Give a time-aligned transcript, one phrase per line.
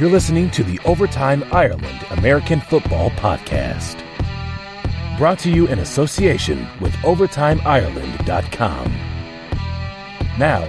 [0.00, 3.98] You're listening to the Overtime Ireland American Football Podcast.
[5.18, 8.92] Brought to you in association with OvertimeIreland.com.
[10.38, 10.62] Now,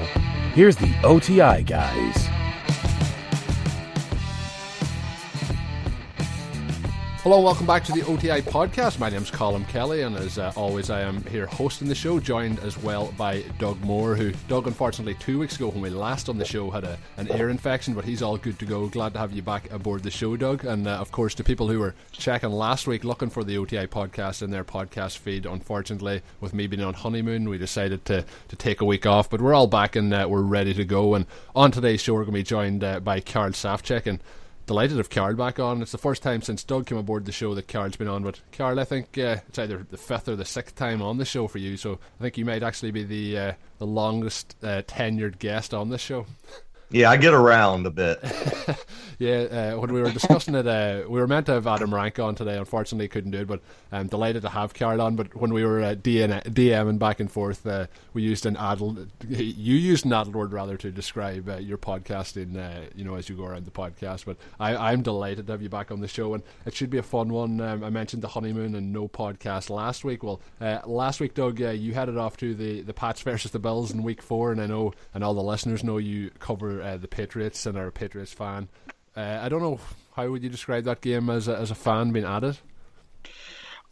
[0.54, 2.31] here's the OTI guys.
[7.24, 8.98] Hello, welcome back to the OTI podcast.
[8.98, 12.58] My name's Colin Kelly, and as uh, always, I am here hosting the show, joined
[12.62, 16.40] as well by Doug Moore, who, Doug, unfortunately, two weeks ago when we last on
[16.40, 18.88] the show had a, an ear infection, but he's all good to go.
[18.88, 20.66] Glad to have you back aboard the show, Doug.
[20.66, 23.86] And uh, of course, to people who were checking last week looking for the OTI
[23.86, 28.56] podcast in their podcast feed, unfortunately, with me being on honeymoon, we decided to, to
[28.56, 31.14] take a week off, but we're all back and uh, we're ready to go.
[31.14, 34.08] And on today's show, we're going to be joined uh, by Karl Safchek.
[34.08, 34.24] And
[34.72, 35.82] delighted to have Karl back on.
[35.82, 38.24] It's the first time since Doug came aboard the show that Karl's been on.
[38.24, 41.26] But Karl, I think uh, it's either the fifth or the sixth time on the
[41.26, 41.76] show for you.
[41.76, 45.90] So I think you might actually be the uh, the longest uh, tenured guest on
[45.90, 46.26] this show.
[46.92, 48.20] Yeah, I get around a bit.
[49.18, 49.38] yeah,
[49.76, 52.36] uh, when we were discussing it, uh, we were meant to have Adam Rank on
[52.36, 52.58] today.
[52.58, 53.62] Unfortunately, couldn't do it, but
[53.94, 55.16] I'm delighted to have Karl on.
[55.16, 58.98] But when we were uh, DN- DMing back and forth, uh, we used an adult.
[59.26, 62.58] You used an adult word rather to describe uh, your podcasting.
[62.58, 64.26] Uh, you know, as you go around the podcast.
[64.26, 66.98] But I, am delighted to have you back on the show, and it should be
[66.98, 67.62] a fun one.
[67.62, 70.24] Um, I mentioned the honeymoon and no podcast last week.
[70.24, 73.92] Well, uh, last week, Doug, you headed off to the the Pats versus the Bills
[73.92, 77.08] in Week Four, and I know, and all the listeners know you cover uh, the
[77.08, 78.70] Patriots and are a Patriots fan.
[79.16, 79.80] Uh, I don't know
[80.16, 82.58] how would you describe that game as a, as a fan being added.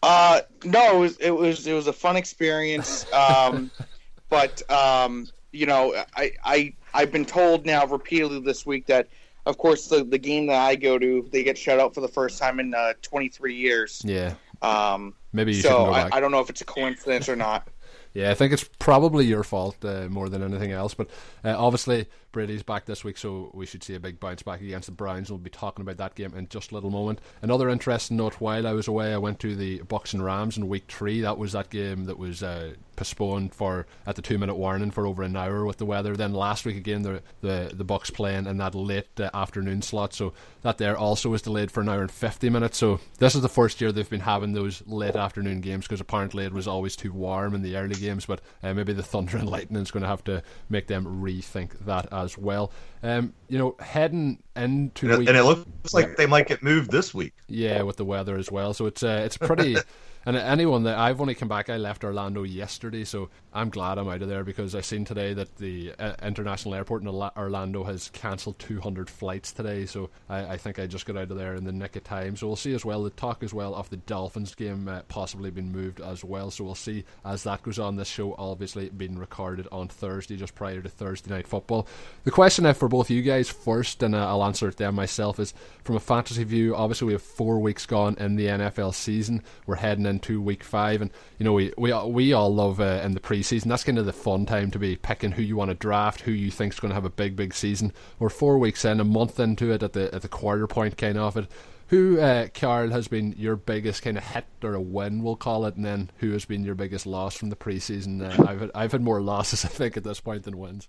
[0.02, 3.12] Uh, no, it was it was it was a fun experience.
[3.12, 3.72] Um,
[4.30, 9.10] but um, you know, I I I've been told now repeatedly this week that,
[9.46, 12.08] of course, the the game that I go to, they get shut out for the
[12.08, 14.02] first time in uh, 23 years.
[14.06, 14.36] Yeah.
[14.62, 17.68] Um, maybe so I, I don't know if it's a coincidence or not.
[18.14, 20.96] Yeah, I think it's probably your fault uh, more than anything else.
[20.96, 21.10] But
[21.44, 24.86] uh, obviously, Brady's back this week, so we should see a big bounce back against
[24.86, 25.30] the Browns.
[25.30, 27.20] We'll be talking about that game in just a little moment.
[27.42, 30.68] Another interesting note: while I was away, I went to the Bucs and Rams in
[30.68, 31.22] Week Three.
[31.22, 35.24] That was that game that was uh, postponed for at the two-minute warning for over
[35.24, 36.16] an hour with the weather.
[36.16, 40.14] Then last week again, the the, the Bucs playing in that late uh, afternoon slot,
[40.14, 42.78] so that there also was delayed for an hour and fifty minutes.
[42.78, 46.46] So this is the first year they've been having those late afternoon games because apparently
[46.46, 49.50] it was always too warm in the early games, but uh, maybe the Thunder and
[49.50, 52.72] Lightning is going to have to make them rethink that as well.
[53.04, 56.92] Um, you know, heading into and, week, and it looks like they might get moved
[56.92, 57.34] this week.
[57.48, 58.74] Yeah, with the weather as well.
[58.74, 59.78] So it's uh, it's pretty.
[60.26, 64.10] And anyone that I've only come back, I left Orlando yesterday, so I'm glad I'm
[64.10, 68.10] out of there because I've seen today that the uh, international airport in Orlando has
[68.10, 69.86] cancelled 200 flights today.
[69.86, 72.36] So I, I, think I just got out of there in the nick of time.
[72.36, 73.02] So we'll see as well.
[73.02, 76.52] The talk as well of the Dolphins game uh, possibly being moved as well.
[76.52, 77.96] So we'll see as that goes on.
[77.96, 81.88] This show obviously being recorded on Thursday, just prior to Thursday night football.
[82.26, 85.40] The question I for both you guys first, and uh, I'll answer it then myself,
[85.40, 85.54] is
[85.84, 86.76] from a fantasy view.
[86.76, 89.44] Obviously, we have four weeks gone in the NFL season.
[89.66, 93.14] We're heading into week five, and you know we we we all love uh, in
[93.14, 93.66] the preseason.
[93.66, 96.32] That's kind of the fun time to be picking who you want to draft, who
[96.32, 97.94] you think is going to have a big big season.
[98.18, 101.18] We're four weeks in, a month into it, at the at the quarter point kind
[101.18, 101.48] of it.
[101.90, 105.66] Who, uh, Karl, has been your biggest kind of hit or a win, we'll call
[105.66, 108.22] it, and then who has been your biggest loss from the preseason?
[108.22, 110.88] Uh, I've had, I've had more losses, I think, at this point than wins.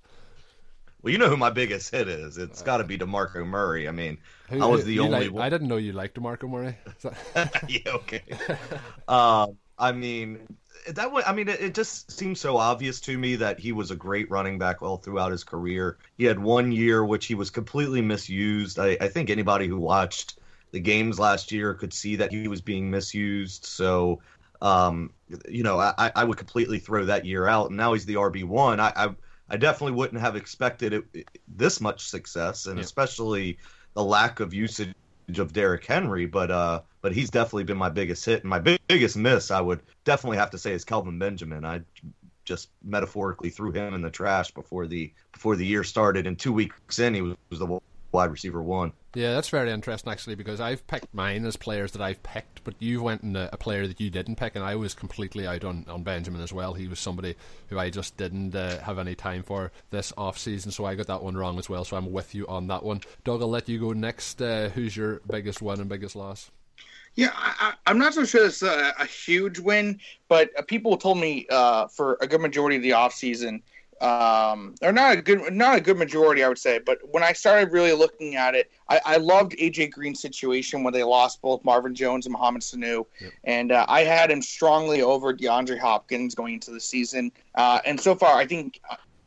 [1.02, 2.36] Well, you know who my biggest hit is.
[2.36, 3.88] It's got to be Demarco Murray.
[3.88, 4.18] I mean,
[4.48, 5.26] who, I was the only.
[5.26, 5.42] Like, one...
[5.42, 6.76] I didn't know you liked Demarco Murray.
[7.68, 8.22] yeah, okay.
[9.08, 10.40] um, I mean,
[10.88, 11.22] that way.
[11.26, 14.30] I mean, it, it, just seems so obvious to me that he was a great
[14.30, 15.96] running back all throughout his career.
[16.18, 18.78] He had one year which he was completely misused.
[18.78, 20.38] I, I think anybody who watched
[20.72, 23.64] the games last year could see that he was being misused.
[23.64, 24.20] So,
[24.60, 25.12] um,
[25.48, 27.68] you know, I, I would completely throw that year out.
[27.68, 28.80] And now he's the RB one.
[28.80, 29.08] I, I
[29.50, 32.84] I definitely wouldn't have expected it, this much success, and yeah.
[32.84, 33.58] especially
[33.94, 34.94] the lack of usage
[35.36, 36.26] of Derrick Henry.
[36.26, 39.50] But uh, but he's definitely been my biggest hit, and my big, biggest miss.
[39.50, 41.64] I would definitely have to say is Kelvin Benjamin.
[41.64, 41.80] I
[42.44, 46.52] just metaphorically threw him in the trash before the before the year started, and two
[46.52, 47.80] weeks in, he was, was the
[48.12, 48.92] wide receiver one.
[49.14, 52.74] Yeah, that's very interesting actually because I've picked mine as players that I've picked, but
[52.78, 55.64] you went in a, a player that you didn't pick, and I was completely out
[55.64, 56.74] on, on Benjamin as well.
[56.74, 57.34] He was somebody
[57.68, 61.08] who I just didn't uh, have any time for this off season, so I got
[61.08, 61.84] that one wrong as well.
[61.84, 63.00] So I'm with you on that one.
[63.24, 64.40] Doug, I'll let you go next.
[64.40, 66.50] Uh, who's your biggest win and biggest loss?
[67.16, 69.98] Yeah, I, am not so sure it's a, a huge win,
[70.28, 73.62] but uh, people told me uh, for a good majority of the off season
[74.00, 76.78] um, or not a good, not a good majority, I would say.
[76.78, 80.92] But when I started really looking at it, I, I loved AJ Green's situation when
[80.92, 83.32] they lost both Marvin Jones and Mohamed Sanu, yep.
[83.44, 87.30] and uh, I had him strongly over DeAndre Hopkins going into the season.
[87.54, 88.80] Uh, and so far, I think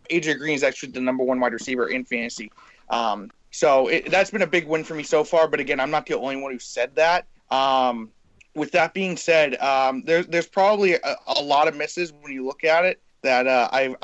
[0.10, 2.52] AJ Green is actually the number one wide receiver in fantasy.
[2.90, 5.48] Um, so it, that's been a big win for me so far.
[5.48, 7.28] But again, I'm not the only one who said that.
[7.52, 8.10] Um,
[8.56, 12.46] with that being said, um, there's there's probably a, a, lot of misses when you
[12.46, 13.96] look at it that uh, I've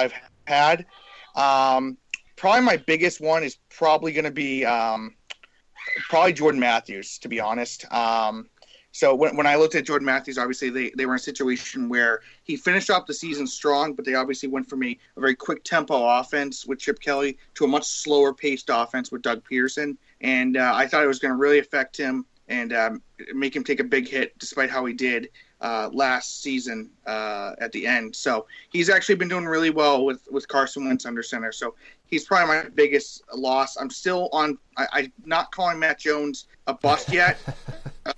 [0.00, 0.14] I've
[0.46, 0.86] had.
[1.36, 1.96] Um,
[2.36, 5.14] probably my biggest one is probably going to be um,
[6.08, 7.90] probably Jordan Matthews, to be honest.
[7.92, 8.48] Um,
[8.92, 11.88] so when, when I looked at Jordan Matthews, obviously they, they were in a situation
[11.88, 15.36] where he finished off the season strong, but they obviously went from a, a very
[15.36, 19.96] quick tempo offense with Chip Kelly to a much slower paced offense with Doug Pederson.
[20.20, 23.62] And uh, I thought it was going to really affect him and um, make him
[23.62, 25.28] take a big hit, despite how he did
[25.60, 28.14] uh, last season uh, at the end.
[28.16, 31.52] So he's actually been doing really well with, with Carson Wentz under center.
[31.52, 31.74] So
[32.06, 33.76] he's probably my biggest loss.
[33.76, 34.58] I'm still on.
[34.76, 37.38] I, I'm not calling Matt Jones a bust yet.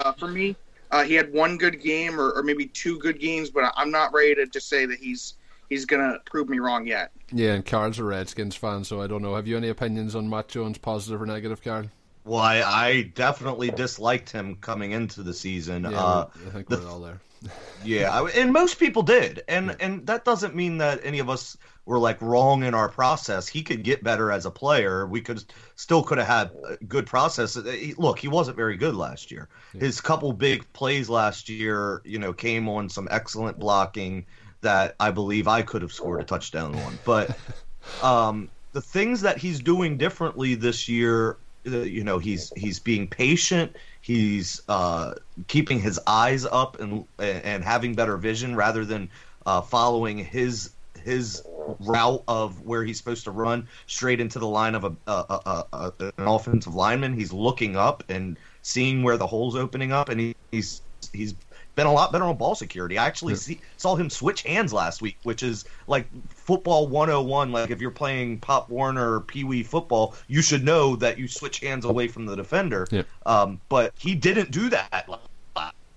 [0.00, 0.56] uh, for me,
[0.90, 4.12] uh, he had one good game or, or maybe two good games, but I'm not
[4.12, 5.34] ready to just say that he's
[5.68, 7.12] he's gonna prove me wrong yet.
[7.32, 9.34] Yeah, and Carl's a Redskins fan, so I don't know.
[9.34, 11.86] Have you any opinions on Matt Jones, positive or negative, Carl?
[12.24, 15.84] Well, I, I definitely disliked him coming into the season.
[15.84, 17.20] Yeah, uh, I think we're all there.
[17.84, 19.74] yeah, and most people did, and yeah.
[19.80, 23.48] and that doesn't mean that any of us were like wrong in our process.
[23.48, 25.06] He could get better as a player.
[25.06, 27.56] We could still could have had a good process.
[27.56, 29.48] Uh, look, he wasn't very good last year.
[29.74, 29.80] Yeah.
[29.80, 34.26] His couple big plays last year, you know, came on some excellent blocking
[34.60, 36.98] that I believe I could have scored a touchdown on.
[37.04, 37.36] But
[38.02, 43.76] um, the things that he's doing differently this year, you know, he's he's being patient.
[44.00, 45.14] He's uh,
[45.46, 49.08] keeping his eyes up and and having better vision rather than
[49.46, 50.70] uh, following his
[51.02, 51.42] his
[51.80, 55.64] route of where he's supposed to run straight into the line of a, a, a,
[55.72, 57.14] a an offensive lineman.
[57.14, 60.82] He's looking up and seeing where the hole's opening up, and he, he's
[61.12, 61.34] he's
[61.74, 62.98] been a lot better on ball security.
[62.98, 63.38] I actually yeah.
[63.38, 67.52] see, saw him switch hands last week, which is like football 101.
[67.52, 71.28] Like if you're playing Pop Warner or Pee Wee football, you should know that you
[71.28, 72.86] switch hands away from the defender.
[72.90, 73.02] Yeah.
[73.24, 75.08] Um, but he didn't do that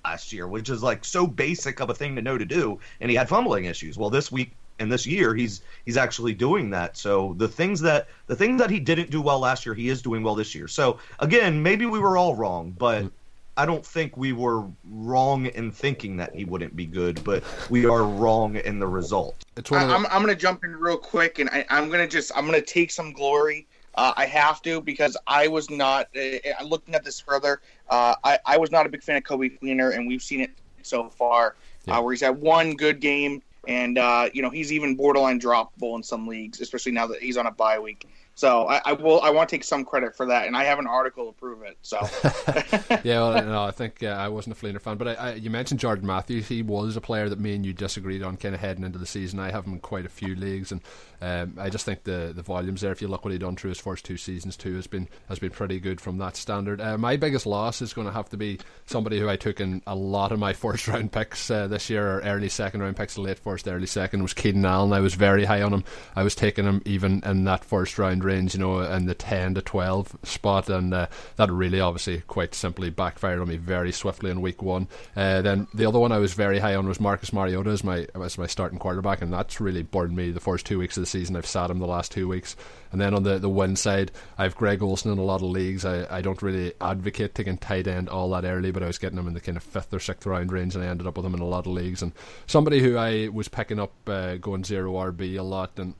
[0.05, 2.79] last year, which is like so basic of a thing to know to do.
[3.01, 3.97] And he had fumbling issues.
[3.97, 6.97] Well, this week and this year he's he's actually doing that.
[6.97, 10.01] So the things that the things that he didn't do well last year, he is
[10.01, 10.67] doing well this year.
[10.67, 13.11] So again, maybe we were all wrong, but
[13.57, 17.85] I don't think we were wrong in thinking that he wouldn't be good, but we
[17.85, 19.45] are wrong in the result.
[19.71, 22.31] I, am I'm going to jump in real quick, and I, am going to just
[22.35, 23.67] I'm going to take some glory.
[23.95, 27.61] Uh, I have to because I was not uh, looking at this further.
[27.89, 30.51] Uh, I, I was not a big fan of Coby Fleener, and we've seen it
[30.83, 31.55] so far,
[31.85, 31.97] yeah.
[31.97, 35.95] Uh, where he's had one good game and uh, you know he's even borderline droppable
[35.95, 38.07] in some leagues, especially now that he's on a bye week.
[38.37, 39.21] So I, I, will.
[39.21, 41.61] I want to take some credit for that, and I have an article to prove
[41.61, 41.77] it.
[41.81, 41.97] So
[43.03, 45.49] yeah, well, no, I think uh, I wasn't a Fleener fan, but I, I, you
[45.49, 46.49] mentioned Jordan Matthews.
[46.49, 49.05] He was a player that me and you disagreed on, kind of heading into the
[49.05, 49.39] season.
[49.39, 50.81] I have him in quite a few leagues, and
[51.21, 52.91] um, I just think the the volumes there.
[52.91, 55.39] If you look what he done through his first two seasons, too, has been has
[55.39, 56.81] been pretty good from that standard.
[56.81, 59.81] Uh, my biggest loss is going to have to be somebody who I took in
[59.87, 63.17] a lot of my first round picks uh, this year, or early second round picks,
[63.17, 64.93] late first, early second was Keenan Allen.
[64.93, 65.83] I was very high on him.
[66.15, 69.55] I was taking him even in that first round range, you know, in the 10
[69.55, 71.07] to 12 spot, and uh,
[71.37, 74.87] that really obviously quite simply backfired on me very swiftly in week one.
[75.15, 78.07] Uh, then the other one I was very high on was Marcus Mariota as my
[78.15, 81.11] as my starting quarterback, and that's really burned me the first two weeks of the
[81.11, 81.35] season.
[81.35, 82.55] I've sat him the last two weeks.
[82.91, 85.49] And then on the, the win side, I have Greg Olsen in a lot of
[85.49, 85.85] leagues.
[85.85, 89.17] I, I don't really advocate taking tight end all that early, but I was getting
[89.17, 91.25] him in the kind of fifth or sixth round range, and I ended up with
[91.25, 92.01] him in a lot of leagues.
[92.01, 92.13] And
[92.47, 95.93] somebody who I was picking up uh, going zero RB a lot, and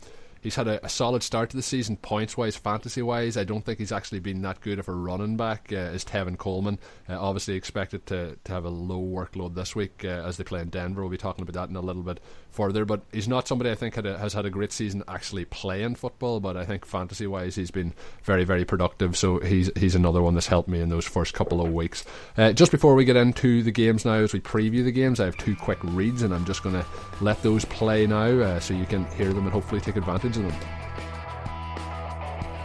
[0.46, 3.36] he's had a, a, solid start to the season, points wise, fantasy wise.
[3.36, 6.38] I don't think he's actually been that good of a running back uh, as Tevin
[6.38, 6.78] Coleman.
[7.10, 10.62] Uh, obviously, expected to, to have a low workload this week uh, as they play
[10.62, 11.02] in Denver.
[11.02, 12.20] We'll be talking about that in a little bit
[12.52, 12.86] further.
[12.86, 15.96] But he's not somebody I think had a, has had a great season actually playing
[15.96, 16.40] football.
[16.40, 19.18] But I think fantasy wise, he's been very, very productive.
[19.18, 22.06] So he's he's another one that's helped me in those first couple of weeks.
[22.38, 25.26] Uh, just before we get into the games now, as we preview the games, I
[25.26, 26.86] have two quick reads, and I'm just going to
[27.20, 30.60] let those play now uh, so you can hear them and hopefully take advantage of
[30.60, 30.70] them.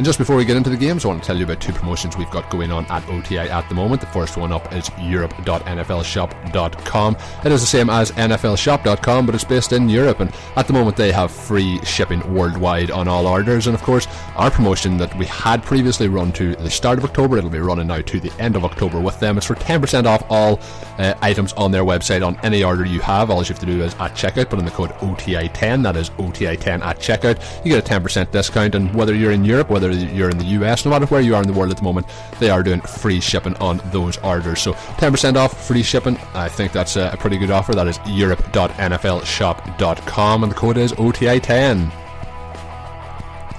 [0.00, 1.74] And just before we get into the games, I want to tell you about two
[1.74, 4.00] promotions we've got going on at OTI at the moment.
[4.00, 7.16] The first one up is Europe.nflshop.com.
[7.44, 10.20] It is the same as NFLshop.com, but it's based in Europe.
[10.20, 13.66] And at the moment, they have free shipping worldwide on all orders.
[13.66, 17.36] And of course, our promotion that we had previously run to the start of October,
[17.36, 19.36] it'll be running now to the end of October with them.
[19.36, 20.60] It's for 10% off all
[20.96, 23.28] uh, items on their website on any order you have.
[23.28, 26.08] All you have to do is at checkout, put in the code OTI10, that is
[26.08, 27.66] OTI10 at checkout.
[27.66, 28.74] You get a 10% discount.
[28.74, 31.34] And whether you're in Europe, whether whether you're in the US, no matter where you
[31.34, 32.06] are in the world at the moment,
[32.38, 34.60] they are doing free shipping on those orders.
[34.60, 36.16] So 10% off free shipping.
[36.34, 37.74] I think that's a, pretty good offer.
[37.74, 41.99] That is europe.nflshop.com and the code is OTI10.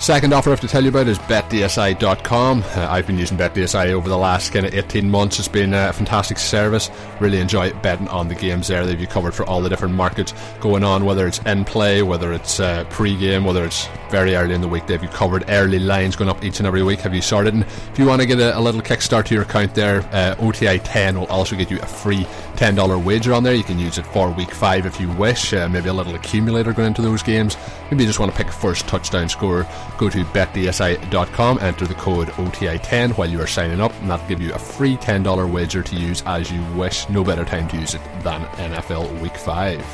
[0.01, 2.63] Second offer I have to tell you about is betdsi.com.
[2.63, 5.37] Uh, I've been using BetDSI over the last kind of 18 months.
[5.37, 6.89] It's been a fantastic service.
[7.19, 8.83] Really enjoy betting on the games there.
[8.83, 12.33] They've you covered for all the different markets going on, whether it's in play, whether
[12.33, 14.87] it's uh, pre-game, whether it's very early in the week.
[14.87, 17.01] They've you covered early lines going up each and every week.
[17.01, 17.53] Have you started?
[17.53, 20.35] And if you want to get a, a little kickstart to your account there, uh,
[20.39, 23.53] OTI 10 will also get you a free $10 wager on there.
[23.53, 25.53] You can use it for week five if you wish.
[25.53, 27.57] Uh, maybe a little accumulator going into those games.
[27.89, 29.67] Maybe you just want to pick a first touchdown score
[29.97, 34.41] go to betdsi.com, enter the code OTI10 while you are signing up, and that'll give
[34.41, 37.07] you a free $10 wager to use as you wish.
[37.09, 39.85] No better time to use it than NFL Week 5.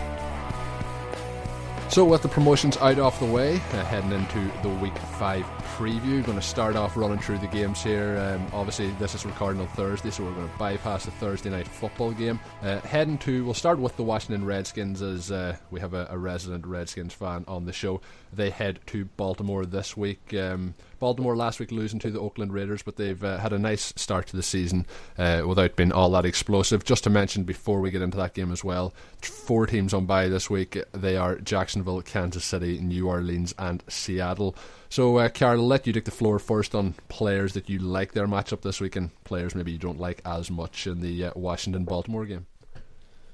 [1.90, 5.46] So, with the promotions out of the way, uh, heading into the Week 5
[5.77, 6.25] preview.
[6.25, 8.17] Going to start off running through the games here.
[8.17, 11.67] Um, obviously, this is recording on Thursday, so we're going to bypass the Thursday night
[11.67, 12.39] football game.
[12.63, 16.17] Uh, heading to, we'll start with the Washington Redskins as uh, we have a, a,
[16.17, 18.01] resident Redskins fan on the show.
[18.34, 20.34] They head to Baltimore this week.
[20.34, 23.94] Um, Baltimore last week losing to the Oakland Raiders, but they've uh, had a nice
[23.96, 24.86] start to the season
[25.18, 26.84] uh, without being all that explosive.
[26.84, 30.27] Just to mention before we get into that game as well, four teams on by
[30.27, 30.77] this week.
[30.92, 34.56] They are Jacksonville, Kansas City, New Orleans, and Seattle.
[34.89, 38.13] So, uh, Carl, I'll let you take the floor first on players that you like
[38.13, 41.32] their matchup this week and players maybe you don't like as much in the uh,
[41.36, 42.46] Washington Baltimore game.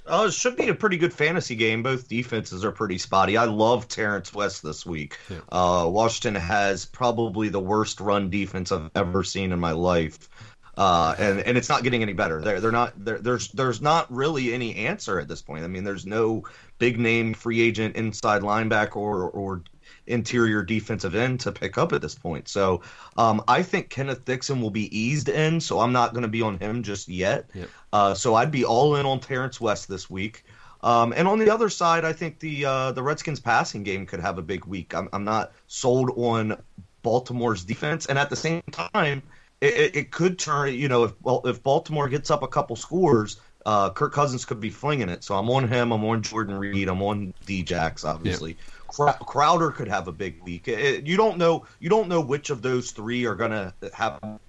[0.06, 1.82] Oh, it should be a pretty good fantasy game.
[1.82, 3.38] Both defenses are pretty spotty.
[3.38, 5.18] I love Terrance West this week.
[5.30, 5.40] Yeah.
[5.50, 10.30] Uh, Washington has probably the worst run defense I've ever seen in my life.
[10.76, 12.42] Uh, and and it's not getting any better.
[12.42, 15.64] They're they're not there's there's not really any answer at this point.
[15.64, 16.46] I mean, there's no
[16.80, 19.64] big name free agent inside linebacker or or
[20.08, 22.48] interior defensive end to pick up at this point.
[22.48, 22.82] So
[23.18, 26.42] um, I think Kenneth Dixon will be eased in, so I'm not going to be
[26.42, 27.50] on him just yet.
[27.54, 27.70] Yep.
[27.92, 30.44] Uh, so I'd be all in on Terrance West this week.
[30.82, 34.20] Um, and on the other side, I think the uh, the Redskins passing game could
[34.20, 34.94] have a big week.
[34.94, 36.62] I'm, I'm not sold on
[37.04, 39.24] Baltimore's defense, and at the same time,
[39.62, 40.74] it, it could turn.
[40.74, 44.60] You know, if well, if Baltimore gets up a couple scores, uh, Kirk Cousins could
[44.60, 45.24] be flinging it.
[45.24, 45.92] So I'm on him.
[45.94, 46.90] I'm on Jordan Reed.
[46.90, 48.52] I'm on Djax, obviously.
[48.52, 48.60] Yep.
[48.94, 50.68] Crowder could have a big week.
[50.68, 51.66] You don't know.
[51.80, 54.40] You don't know which of those three are going to have a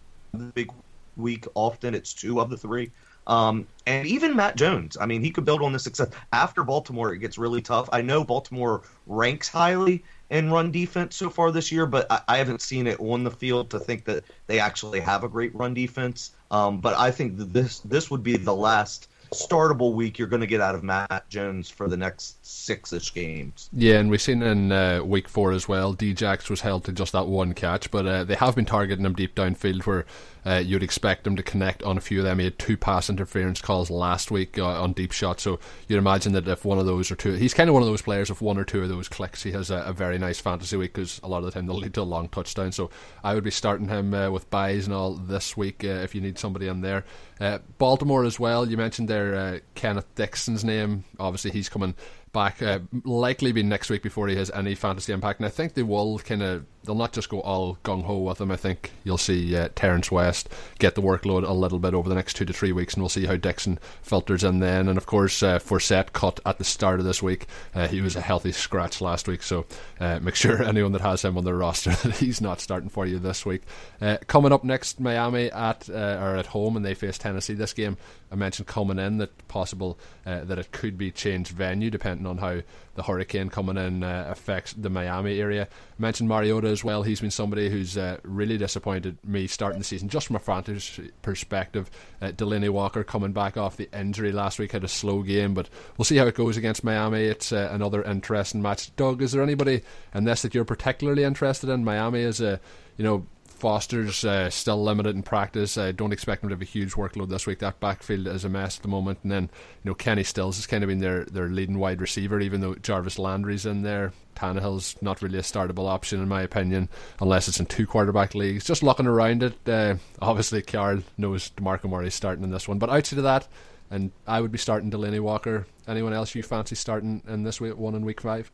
[0.54, 0.70] big
[1.16, 1.46] week.
[1.54, 2.90] Often it's two of the three.
[3.26, 4.98] Um, and even Matt Jones.
[5.00, 6.10] I mean, he could build on the success.
[6.32, 7.88] After Baltimore, it gets really tough.
[7.92, 12.36] I know Baltimore ranks highly in run defense so far this year, but I, I
[12.36, 15.72] haven't seen it on the field to think that they actually have a great run
[15.72, 16.32] defense.
[16.50, 20.46] Um, but I think this this would be the last startable week you're going to
[20.46, 23.70] get out of Matt Jones for the next six-ish games.
[23.72, 25.94] Yeah, and we've seen in uh, week four as well.
[25.94, 29.14] Djax was held to just that one catch, but uh, they have been targeting him
[29.14, 30.06] deep downfield where
[30.46, 32.38] uh, you'd expect him to connect on a few of them.
[32.38, 35.58] He had two pass interference calls last week uh, on deep shots, so
[35.88, 38.02] you'd imagine that if one of those or two, he's kind of one of those
[38.02, 38.30] players.
[38.30, 40.92] If one or two of those clicks, he has a, a very nice fantasy week
[40.92, 42.72] because a lot of the time they'll lead to a long touchdown.
[42.72, 42.90] So
[43.22, 46.20] I would be starting him uh, with buys and all this week uh, if you
[46.20, 47.04] need somebody in there.
[47.40, 48.68] Uh, Baltimore as well.
[48.68, 51.04] You mentioned there uh, Kenneth Dixon's name.
[51.18, 51.94] Obviously, he's coming
[52.32, 52.62] back.
[53.04, 56.18] Likely be next week before he has any fantasy impact, and I think they will
[56.18, 58.50] kind of they'll not just go all gung ho with him.
[58.50, 60.48] I think you'll see uh, Terrance West
[60.78, 63.08] get the workload a little bit over the next two to three weeks, and we'll
[63.08, 64.88] see how Dixon filters in then.
[64.88, 67.46] And of course, uh, Forsett cut at the start of this week.
[67.74, 69.66] Uh, he was a healthy scratch last week, so
[70.00, 73.06] uh, make sure anyone that has him on their roster that he's not starting for
[73.06, 73.62] you this week.
[74.00, 77.54] Uh, coming up next, Miami at uh, or at home, and they face Tennessee.
[77.54, 77.96] This game
[78.30, 82.38] I mentioned coming in that possible uh, that it could be changed venue depending on
[82.38, 82.60] how
[82.94, 85.64] the hurricane coming in affects the Miami area.
[85.64, 87.02] I mentioned Mariota as well.
[87.02, 91.10] He's been somebody who's uh, really disappointed me starting the season, just from a fantasy
[91.22, 91.90] perspective.
[92.20, 95.70] Uh, Delanie Walker coming back off the injury last week had a slow game, but
[95.96, 97.22] we'll see how it goes against Miami.
[97.22, 98.94] It's uh, another interesting match.
[98.96, 99.80] Doug, is there anybody
[100.14, 101.84] in this that you're particularly interested in?
[101.84, 102.60] Miami is a
[102.98, 103.26] you know
[103.64, 105.78] Foster's uh, still limited in practice.
[105.78, 107.60] I don't expect him to have a huge workload this week.
[107.60, 109.20] That backfield is a mess at the moment.
[109.22, 109.44] And then,
[109.82, 112.74] you know, Kenny Stills has kind of been their, their leading wide receiver, even though
[112.74, 114.12] Jarvis Landry's in there.
[114.36, 116.90] Tannehill's not really a startable option, in my opinion,
[117.22, 118.66] unless it's in two quarterback leagues.
[118.66, 122.78] Just looking around it, uh, obviously, Carl knows DeMarco Murray's starting in this one.
[122.78, 123.48] But outside of that,
[123.90, 125.66] and I would be starting Delanie Walker.
[125.88, 128.52] Anyone else you fancy starting in this week, one in week five?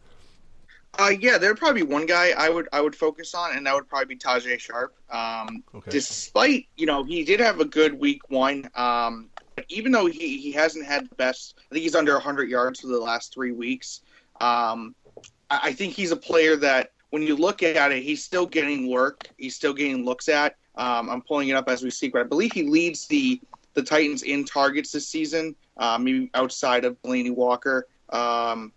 [0.98, 3.74] Uh, yeah, there'd probably be one guy I would I would focus on, and that
[3.74, 4.94] would probably be Tajae Sharpe.
[5.10, 5.90] Um, okay.
[5.90, 9.30] Despite you know he did have a good week one, um,
[9.68, 12.88] even though he, he hasn't had the best, I think he's under 100 yards for
[12.88, 14.02] the last three weeks.
[14.40, 14.94] Um,
[15.48, 18.88] I, I think he's a player that when you look at it, he's still getting
[18.88, 19.28] work.
[19.36, 20.56] He's still getting looks at.
[20.76, 23.40] Um, I'm pulling it up as we speak, but I believe he leads the
[23.74, 27.86] the Titans in targets this season, uh, maybe outside of Delanie Walker.
[28.08, 28.72] Um,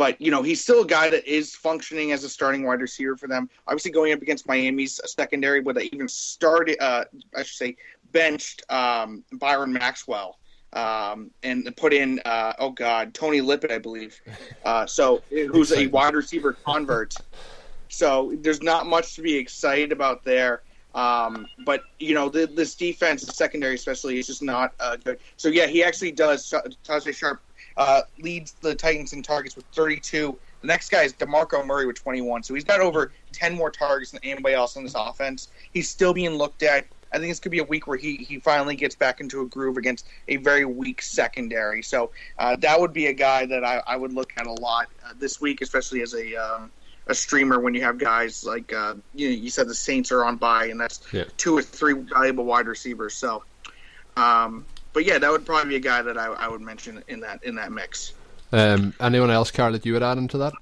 [0.00, 3.18] but you know he's still a guy that is functioning as a starting wide receiver
[3.18, 3.50] for them.
[3.66, 7.04] Obviously, going up against Miami's secondary, where they even started, uh,
[7.36, 7.76] I should say,
[8.10, 10.38] benched um, Byron Maxwell
[10.72, 14.18] um, and put in uh, oh god Tony Lippett, I believe.
[14.64, 17.14] Uh, so who's a wide receiver convert.
[17.90, 20.62] So there's not much to be excited about there.
[20.94, 25.18] Um, but you know the, this defense, the secondary especially, is just not uh, good.
[25.36, 26.54] So yeah, he actually does.
[26.84, 27.42] Tajae Sharpe
[27.76, 30.36] uh, leads the Titans in targets with 32.
[30.60, 32.42] The next guy is Demarco Murray with 21.
[32.42, 35.48] So he's got over 10 more targets than anybody else in this offense.
[35.72, 36.86] He's still being looked at.
[37.12, 39.46] I think this could be a week where he, he finally gets back into a
[39.46, 41.82] groove against a very weak secondary.
[41.82, 44.88] So uh, that would be a guy that I, I would look at a lot
[45.04, 46.70] uh, this week, especially as a um,
[47.06, 50.24] a streamer when you have guys like uh, you know, you said the Saints are
[50.24, 51.24] on by, and that's yeah.
[51.36, 53.14] two or three valuable wide receivers.
[53.14, 53.42] So,
[54.16, 57.20] um, but yeah, that would probably be a guy that I, I would mention in
[57.20, 58.12] that in that mix.
[58.52, 60.52] Um, anyone else, Carl, that you would add into that?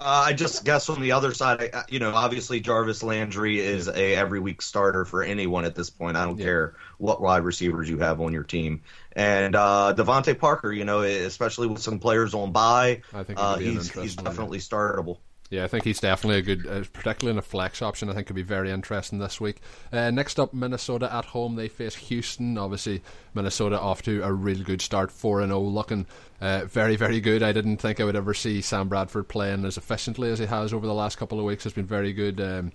[0.00, 4.14] Uh, I just guess on the other side, you know, obviously Jarvis Landry is a
[4.14, 6.16] every week starter for anyone at this point.
[6.16, 6.44] I don't yeah.
[6.44, 8.82] care what wide receivers you have on your team.
[9.12, 13.56] And uh, DeVante Parker, you know, especially with some players on bye, I think uh,
[13.56, 15.18] he's he's definitely startable.
[15.50, 18.10] Yeah, I think he's definitely a good, uh, particularly in a flex option.
[18.10, 19.62] I think could be very interesting this week.
[19.90, 21.56] Uh, next up, Minnesota at home.
[21.56, 22.58] They face Houston.
[22.58, 23.02] Obviously,
[23.32, 26.06] Minnesota off to a real good start, four and zero, oh, looking
[26.42, 27.42] uh, very, very good.
[27.42, 30.74] I didn't think I would ever see Sam Bradford playing as efficiently as he has
[30.74, 31.64] over the last couple of weeks.
[31.64, 32.40] It's been very good.
[32.42, 32.72] Um,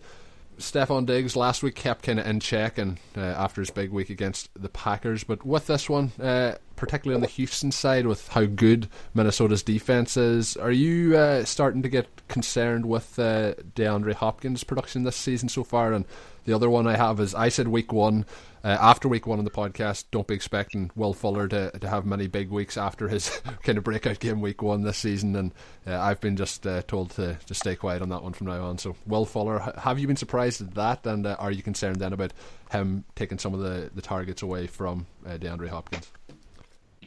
[0.58, 4.10] Stefon Diggs last week kept kind of in check and uh, after his big week
[4.10, 8.46] against the Packers, but with this one, uh, particularly on the Houston side, with how
[8.46, 14.64] good Minnesota's defense is, are you uh, starting to get concerned with uh, DeAndre Hopkins'
[14.64, 15.94] production this season so far?
[15.94, 16.06] And
[16.46, 18.26] the other one I have is I said week one
[18.64, 22.06] uh, after week one on the podcast, don't be expecting Will Fuller to, to have
[22.06, 25.36] many big weeks after his kind of breakout game week one this season.
[25.36, 25.52] And
[25.86, 28.64] uh, I've been just uh, told to, to stay quiet on that one from now
[28.64, 28.78] on.
[28.78, 31.06] So, Will Fuller, have you been surprised at that?
[31.06, 32.32] And uh, are you concerned then about
[32.72, 36.10] him taking some of the, the targets away from uh, DeAndre Hopkins?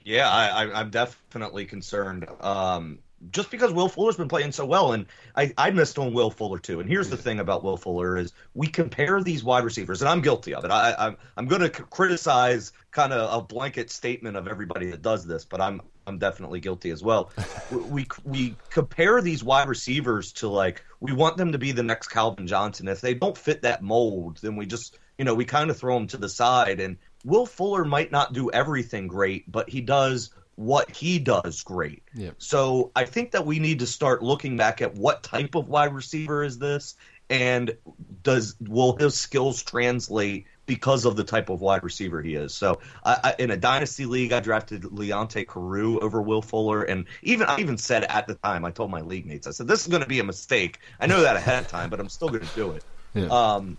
[0.05, 2.27] Yeah, I, am definitely concerned.
[2.40, 2.99] Um,
[3.31, 6.59] just because Will Fuller's been playing so well, and I, I missed on Will Fuller
[6.59, 6.81] too.
[6.81, 10.20] And here's the thing about Will Fuller is we compare these wide receivers, and I'm
[10.20, 10.70] guilty of it.
[10.70, 15.24] I, I'm I'm going to criticize kind of a blanket statement of everybody that does
[15.26, 17.31] this, but I'm I'm definitely guilty as well.
[17.70, 22.09] we we compare these wide receivers to like we want them to be the next
[22.09, 22.88] Calvin Johnson.
[22.88, 25.94] If they don't fit that mold, then we just you know we kind of throw
[25.94, 26.81] them to the side.
[26.81, 32.03] And Will Fuller might not do everything great, but he does what he does great.
[32.14, 32.31] Yeah.
[32.38, 35.95] So I think that we need to start looking back at what type of wide
[35.95, 36.97] receiver is this,
[37.29, 37.77] and
[38.23, 42.53] does will his skills translate because of the type of wide receiver he is.
[42.55, 47.05] So I, I, in a dynasty league, I drafted Leonte Carroo over Will Fuller, and
[47.23, 49.83] even I even said at the time, I told my league mates, I said this
[49.83, 50.81] is going to be a mistake.
[50.99, 52.85] I know that ahead of time, but I'm still going to do it.
[53.14, 53.27] Yeah.
[53.27, 53.77] Um,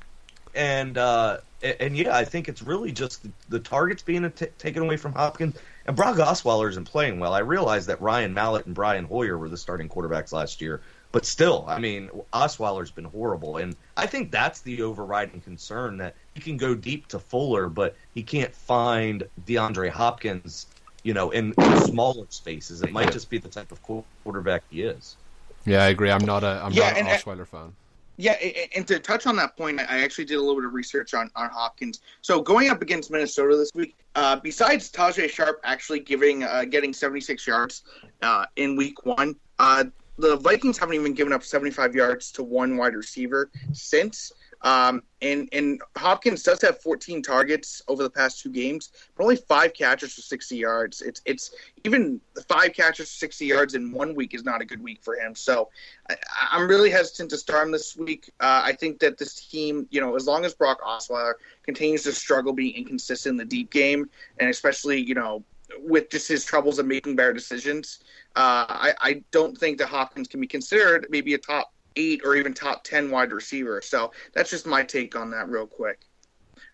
[0.55, 4.83] and uh, and yeah, I think it's really just the, the targets being t- taken
[4.83, 5.55] away from Hopkins
[5.87, 7.33] and Brock Osweiler isn't playing well.
[7.33, 10.81] I realize that Ryan Mallett and Brian Hoyer were the starting quarterbacks last year,
[11.13, 16.15] but still, I mean, Osweiler's been horrible, and I think that's the overriding concern that
[16.33, 20.67] he can go deep to Fuller, but he can't find DeAndre Hopkins,
[21.03, 22.81] you know, in, in smaller spaces.
[22.81, 23.81] It might just be the type of
[24.23, 25.15] quarterback he is.
[25.65, 26.11] Yeah, I agree.
[26.11, 27.73] I'm not a I'm yeah, not an Osweiler fan.
[28.19, 28.31] Yeah,
[28.75, 31.29] and to touch on that point, I actually did a little bit of research on,
[31.35, 32.01] on Hopkins.
[32.21, 36.93] So going up against Minnesota this week, uh, besides Tajae Sharpe actually giving uh, getting
[36.93, 37.83] 76 yards
[38.23, 39.83] uh, in week one, uh,
[40.17, 44.31] the Vikings haven't even given up 75 yards to one wide receiver since.
[44.61, 49.35] Um, and and Hopkins does have 14 targets over the past two games, but only
[49.35, 51.01] five catches for 60 yards.
[51.01, 51.51] It's it's
[51.83, 55.15] even five catches for 60 yards in one week is not a good week for
[55.15, 55.35] him.
[55.35, 55.69] So
[56.09, 56.17] I,
[56.51, 58.31] am really hesitant to start him this week.
[58.39, 62.11] Uh, I think that this team, you know, as long as Brock Osweiler continues to
[62.11, 65.43] struggle being inconsistent in the deep game, and especially you know
[65.79, 67.99] with just his troubles of making better decisions,
[68.35, 72.35] uh, I, I don't think that Hopkins can be considered maybe a top eight or
[72.35, 73.81] even top 10 wide receiver.
[73.81, 76.07] So that's just my take on that, real quick.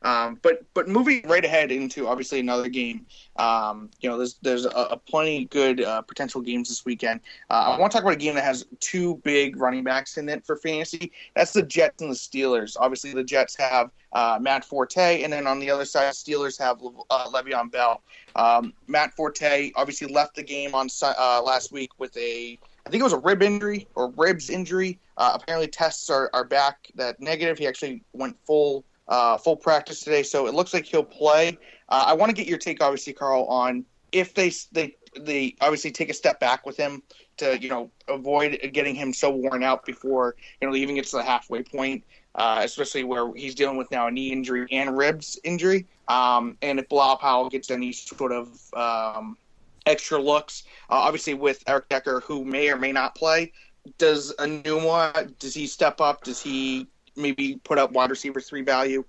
[0.03, 3.05] Um, but but moving right ahead into obviously another game,
[3.37, 7.21] um, you know, there's there's a, a plenty good uh, potential games this weekend.
[7.49, 10.27] Uh, I want to talk about a game that has two big running backs in
[10.27, 11.11] it for fantasy.
[11.35, 12.75] That's the Jets and the Steelers.
[12.77, 16.81] Obviously, the Jets have uh, Matt Forte, and then on the other side, Steelers have
[17.09, 18.01] uh, Le'Veon Bell.
[18.35, 23.01] Um, Matt Forte obviously left the game on uh, last week with a I think
[23.01, 24.99] it was a rib injury or ribs injury.
[25.17, 27.57] Uh, apparently, tests are, are back that negative.
[27.57, 31.57] He actually went full uh, full practice today, so it looks like he'll play.
[31.89, 35.91] Uh, I want to get your take, obviously, Carl, on if they they they obviously
[35.91, 37.03] take a step back with him
[37.37, 41.17] to you know avoid getting him so worn out before you know even gets to
[41.17, 42.03] the halfway point.
[42.35, 45.85] Uh, especially where he's dealing with now a knee injury and ribs injury.
[46.07, 49.37] Um, and if Bilal Powell gets any sort of um,
[49.85, 53.51] extra looks, uh, obviously with Eric Decker, who may or may not play,
[53.97, 56.23] does Enunwa, does he step up?
[56.23, 59.03] Does he maybe put up wide receiver three value?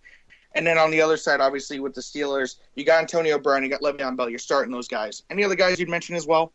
[0.54, 3.68] And then on the other side, obviously with the Steelers, you got Antonio Brown, you
[3.68, 4.28] got Le'Veon Bell.
[4.28, 5.22] You're starting those guys.
[5.30, 6.52] Any other guys you'd mention as well?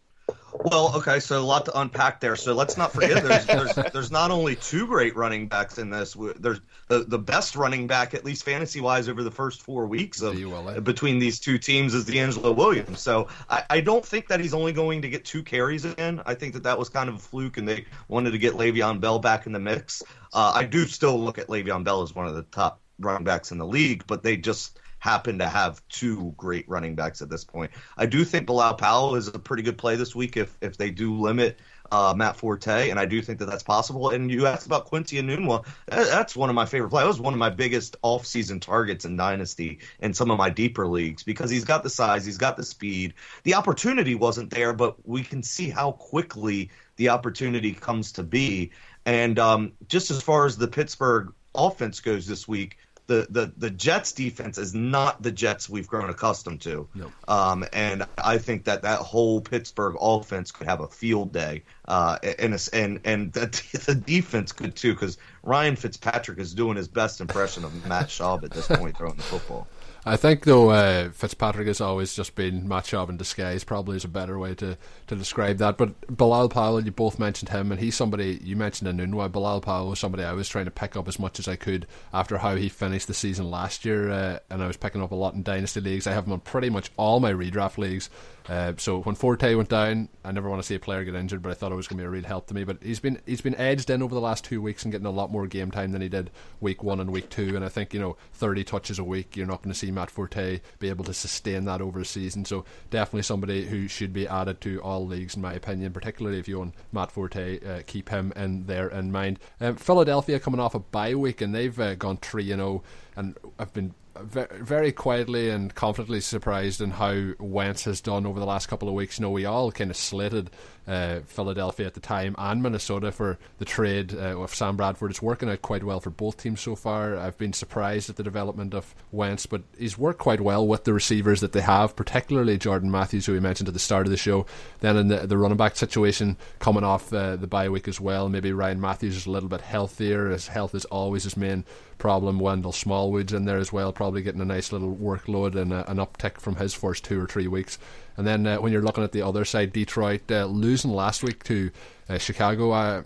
[0.54, 2.36] Well, okay, so a lot to unpack there.
[2.36, 6.16] So let's not forget there's there's, there's not only two great running backs in this.
[6.38, 10.22] There's the, the best running back, at least fantasy wise, over the first four weeks
[10.22, 10.36] of
[10.84, 13.00] between these two teams is DeAngelo Williams.
[13.00, 16.22] So I, I don't think that he's only going to get two carries again.
[16.26, 19.00] I think that that was kind of a fluke, and they wanted to get Le'Veon
[19.00, 20.04] Bell back in the mix.
[20.34, 23.52] Uh, I do still look at Le'Veon Bell as one of the top running backs
[23.52, 27.44] in the league, but they just happen to have two great running backs at this
[27.44, 27.72] point.
[27.98, 30.92] I do think Bilal Powell is a pretty good play this week if if they
[30.92, 31.60] do limit
[31.92, 34.10] uh, Matt Forte, and I do think that that's possible.
[34.10, 35.66] And you asked about Quincy Enunwa.
[35.88, 37.04] That's one of my favorite plays.
[37.04, 40.88] That was one of my biggest off-season targets in Dynasty and some of my deeper
[40.88, 43.14] leagues because he's got the size, he's got the speed.
[43.44, 48.72] The opportunity wasn't there, but we can see how quickly the opportunity comes to be.
[49.06, 52.78] And um, just as far as the Pittsburgh offense goes this week,
[53.10, 56.88] the, the, the Jets defense is not the Jets we've grown accustomed to.
[56.94, 57.12] No.
[57.28, 61.64] Um, and I think that that whole Pittsburgh offense could have a field day.
[61.88, 63.48] Uh, and, and, and the,
[63.88, 68.44] the defense could too, because Ryan Fitzpatrick is doing his best impression of Matt Schaub
[68.44, 69.68] at this point throwing the football.
[70.06, 73.64] I think though uh, Fitzpatrick has always just been Schaub in disguise.
[73.64, 75.78] Probably is a better way to, to describe that.
[75.78, 79.32] But Bilal Powell, you both mentioned him, and he's somebody you mentioned Enunwa.
[79.32, 81.86] Bilal Powell was somebody I was trying to pick up as much as I could
[82.14, 85.16] after how he finished the season last year, uh, and I was picking up a
[85.16, 86.08] lot in dynasty leagues.
[86.08, 88.10] I have him on pretty much all my redraft leagues.
[88.50, 91.44] Uh, so when Forte went down, I never want to see a player get injured,
[91.44, 92.64] but I thought it was going to be a real help to me.
[92.64, 95.12] But he's been he's been edged in over the last two weeks and getting a
[95.12, 97.56] lot more game time than he did week one and week two.
[97.56, 100.10] And I think you know thirty touches a week, you're not going to see Matt
[100.10, 102.44] Forte be able to sustain that over a season.
[102.44, 105.94] So definitely somebody who should be added to all leagues, in my opinion.
[105.94, 109.38] Particularly if you own Matt Forte, uh, keep him in there in mind.
[109.62, 112.84] Um, Philadelphia coming off a bye week and they've uh, gone three and zero, oh,
[113.16, 118.46] and I've been very quietly and confidently surprised in how Wentz has done over the
[118.46, 119.20] last couple of weeks.
[119.20, 120.50] You know, we all kind of slated
[120.88, 125.12] uh, Philadelphia at the time and Minnesota for the trade uh, with Sam Bradford.
[125.12, 127.16] It's working out quite well for both teams so far.
[127.16, 130.94] I've been surprised at the development of Wentz, but he's worked quite well with the
[130.94, 134.18] receivers that they have, particularly Jordan Matthews, who we mentioned at the start of the
[134.18, 134.46] show.
[134.80, 138.28] Then in the, the running back situation, coming off uh, the bye week as well,
[138.28, 140.30] maybe Ryan Mathews is a little bit healthier.
[140.30, 141.66] His health is always his main
[142.00, 142.40] problem.
[142.40, 145.98] Wendell Smallwood's in there as well, probably getting a nice little workload and a, an
[145.98, 147.78] uptick from his first two or three weeks.
[148.18, 151.44] And then uh, when you're looking at the other side, Detroit uh, losing last week
[151.44, 151.72] to
[152.10, 153.04] uh, Chicago, I,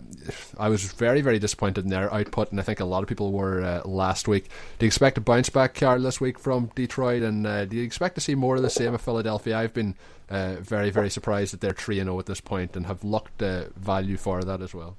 [0.58, 3.30] I was very, very disappointed in their output, and I think a lot of people
[3.30, 4.48] were uh, last week.
[4.78, 7.22] Do you expect a bounce back, Carl, this week from Detroit?
[7.22, 9.58] And uh, do you expect to see more of the same of Philadelphia?
[9.58, 9.94] I've been
[10.30, 14.16] uh, very, very surprised that they're 3 0 at this point and have looked value
[14.16, 14.96] for that as well.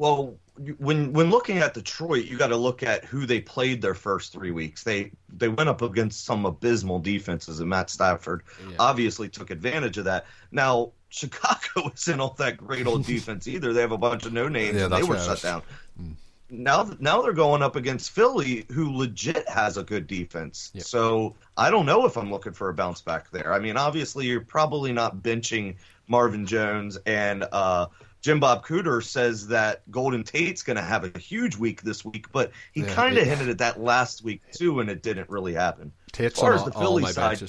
[0.00, 0.38] Well,
[0.78, 4.32] when when looking at Detroit, you got to look at who they played their first
[4.32, 4.82] three weeks.
[4.82, 8.76] They they went up against some abysmal defenses, and Matt Stafford yeah.
[8.78, 10.24] obviously took advantage of that.
[10.52, 13.74] Now Chicago isn't all that great old defense either.
[13.74, 15.42] They have a bunch of no names, yeah, and they were shut was...
[15.42, 15.62] down.
[16.00, 16.14] Mm.
[16.48, 20.70] Now now they're going up against Philly, who legit has a good defense.
[20.72, 20.84] Yep.
[20.84, 23.52] So I don't know if I'm looking for a bounce back there.
[23.52, 25.76] I mean, obviously you're probably not benching
[26.08, 27.44] Marvin Jones and.
[27.52, 27.88] uh
[28.20, 32.30] Jim Bob Cooter says that Golden Tate's going to have a huge week this week,
[32.32, 35.54] but he yeah, kind of hinted at that last week too, and it didn't really
[35.54, 35.92] happen.
[36.12, 37.42] Tate's as far as the Philly side,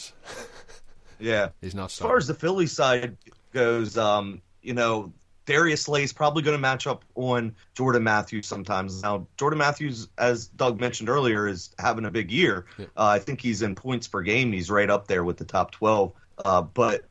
[1.20, 1.92] yeah, he's not.
[1.92, 3.18] As far as the Philly side
[3.52, 5.12] goes, um, you know,
[5.46, 9.02] Darius Slay's probably going to match up on Jordan Matthews sometimes.
[9.02, 12.66] Now, Jordan Matthews, as Doug mentioned earlier, is having a big year.
[12.78, 12.86] Yeah.
[12.96, 14.54] Uh, I think he's in points per game.
[14.54, 16.14] He's right up there with the top 12.
[16.46, 17.06] Uh, but,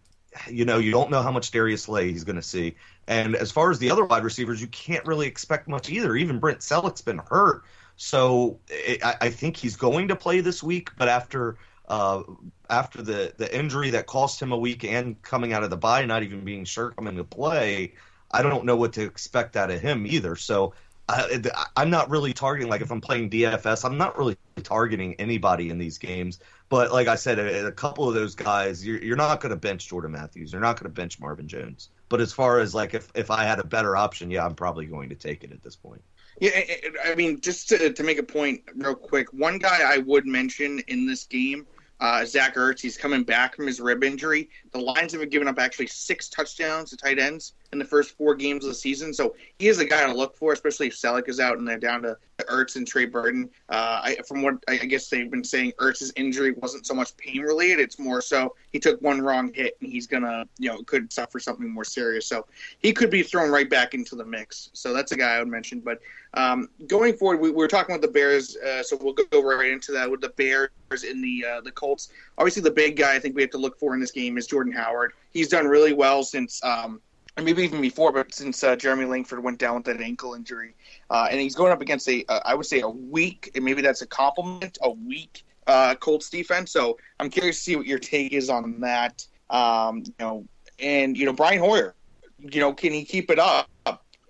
[0.48, 2.76] you know, you don't know how much Darius Slay he's going to see.
[3.10, 6.14] And as far as the other wide receivers, you can't really expect much either.
[6.14, 7.64] Even Brent Celek's been hurt,
[7.96, 10.90] so I, I, think he's going to play this week.
[10.96, 11.56] But after
[11.88, 12.22] uh,
[12.70, 16.04] after the the injury that cost him a week and coming out of the bye,
[16.04, 17.94] not even being sure coming to play,
[18.30, 20.36] I don't know what to expect out of him either.
[20.36, 20.74] So
[21.08, 21.40] I,
[21.76, 25.78] I'm not really targeting like if I'm playing DFS, I'm not really targeting anybody in
[25.78, 26.38] these games.
[26.68, 29.56] But like I said, a, a couple of those guys, you're, you're not going to
[29.56, 30.52] bench Jordan Matthews.
[30.52, 31.88] You're not going to bench Marvin Jones.
[32.10, 34.84] But as far as like if, if I had a better option, yeah, I'm probably
[34.84, 36.02] going to take it at this point.
[36.40, 36.60] Yeah,
[37.06, 40.80] I mean, just to, to make a point real quick, one guy I would mention
[40.88, 41.66] in this game
[42.00, 42.80] uh, Zach Ertz.
[42.80, 44.50] He's coming back from his rib injury.
[44.72, 48.35] The Lions have given up actually six touchdowns to tight ends in the first four
[48.35, 49.12] games of the season.
[49.14, 51.78] So he is a guy to look for, especially if Celek is out and they're
[51.78, 52.16] down to
[52.48, 53.48] Ertz and Trey Burton.
[53.68, 57.42] Uh, I, from what I guess they've been saying, Ertz's injury wasn't so much pain
[57.42, 61.12] related; it's more so he took one wrong hit and he's gonna, you know, could
[61.12, 62.26] suffer something more serious.
[62.26, 62.46] So
[62.78, 64.70] he could be thrown right back into the mix.
[64.72, 65.80] So that's a guy I would mention.
[65.80, 66.00] But
[66.35, 69.70] um, going forward, we, we, were talking about the Bears, uh, so we'll go right
[69.70, 70.70] into that with the Bears
[71.04, 72.11] in the uh, the Colts.
[72.38, 74.46] Obviously, the big guy I think we have to look for in this game is
[74.60, 75.12] Jordan Howard.
[75.30, 76.62] He's done really well since.
[76.62, 77.00] Um,
[77.42, 80.74] maybe even before, but since uh, Jeremy Langford went down with that ankle injury,
[81.08, 83.80] uh, and he's going up against a, uh, I would say a weak, and maybe
[83.80, 86.70] that's a compliment, a weak uh, Colts defense.
[86.72, 89.26] So I'm curious to see what your take is on that.
[89.48, 90.44] Um, you know,
[90.78, 91.94] and you know Brian Hoyer,
[92.38, 93.70] you know, can he keep it up?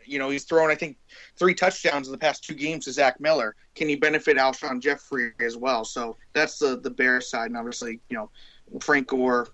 [0.04, 0.96] You know, he's thrown I think
[1.36, 3.56] three touchdowns in the past two games to Zach Miller.
[3.74, 5.84] Can he benefit Alshon Jeffery as well?
[5.84, 8.30] So that's the the Bears side, and obviously you know
[8.80, 9.48] Frank Gore,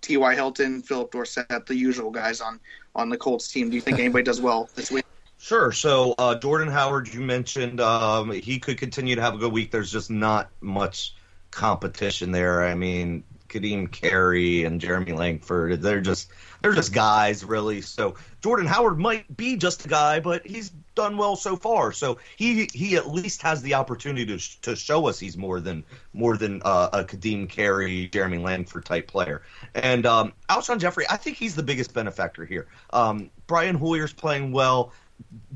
[0.00, 0.34] T.Y.
[0.34, 2.60] Hilton, Phillip Dorsett, the usual guys on
[2.94, 3.70] on the Colts team.
[3.70, 5.04] Do you think anybody does well this week?
[5.42, 5.72] Sure.
[5.72, 9.70] So uh, Jordan Howard, you mentioned um, he could continue to have a good week.
[9.70, 11.14] There's just not much
[11.50, 12.62] competition there.
[12.62, 17.80] I mean, Ka'Deem Carey and Jeremy Langford, they're just they're just guys, really.
[17.80, 21.92] So Jordan Howard might be just a guy, but he's done well so far.
[21.92, 25.84] So he he at least has the opportunity to to show us he's more than
[26.12, 29.42] more than uh, a Ka'Deem Carey, Jeremy Langford type player.
[29.74, 32.66] And um, Alshon Jeffery, I think he's the biggest benefactor here.
[32.92, 34.92] Um, Brian Hoyer's playing well.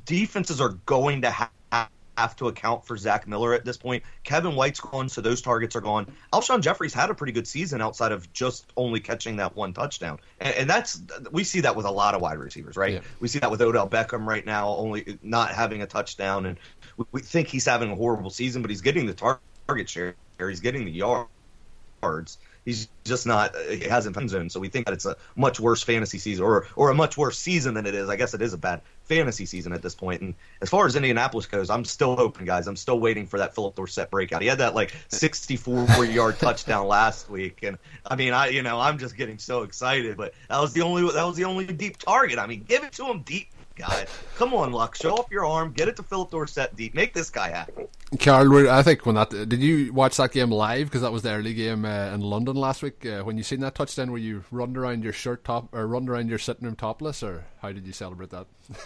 [0.04, 1.50] Defenses are going to have
[2.16, 4.04] have to account for Zach Miller at this point.
[4.22, 6.12] Kevin White's gone, so those targets are gone.
[6.32, 10.18] Alshon Jeffery's had a pretty good season outside of just only catching that one touchdown,
[10.40, 11.00] and, and that's
[11.30, 12.94] we see that with a lot of wide receivers, right?
[12.94, 13.00] Yeah.
[13.20, 16.58] We see that with Odell Beckham right now, only not having a touchdown, and
[16.96, 20.14] we, we think he's having a horrible season, but he's getting the tar- target share,
[20.38, 22.38] he's getting the yards.
[22.64, 23.54] He's just not.
[23.68, 26.66] He hasn't been zone, so we think that it's a much worse fantasy season, or
[26.76, 28.08] or a much worse season than it is.
[28.08, 30.22] I guess it is a bad fantasy season at this point.
[30.22, 32.66] And as far as Indianapolis goes, I'm still open, guys.
[32.66, 34.40] I'm still waiting for that Phillip Dorsett breakout.
[34.40, 38.80] He had that like 64 yard touchdown last week, and I mean, I you know
[38.80, 40.16] I'm just getting so excited.
[40.16, 42.38] But that was the only that was the only deep target.
[42.38, 44.06] I mean, give it to him deep guy.
[44.36, 44.96] Come on, Luck.
[44.96, 45.72] Show off your arm.
[45.72, 46.94] Get it to Phillip Dorsett deep.
[46.94, 47.86] Make this guy happy.
[48.18, 51.30] Carl, I think when that did you watch that game live because that was the
[51.32, 53.04] early game uh, in London last week.
[53.04, 56.08] Uh, when you seen that touchdown, were you running around your shirt top or running
[56.08, 58.46] around your sitting room topless, or how did you celebrate that?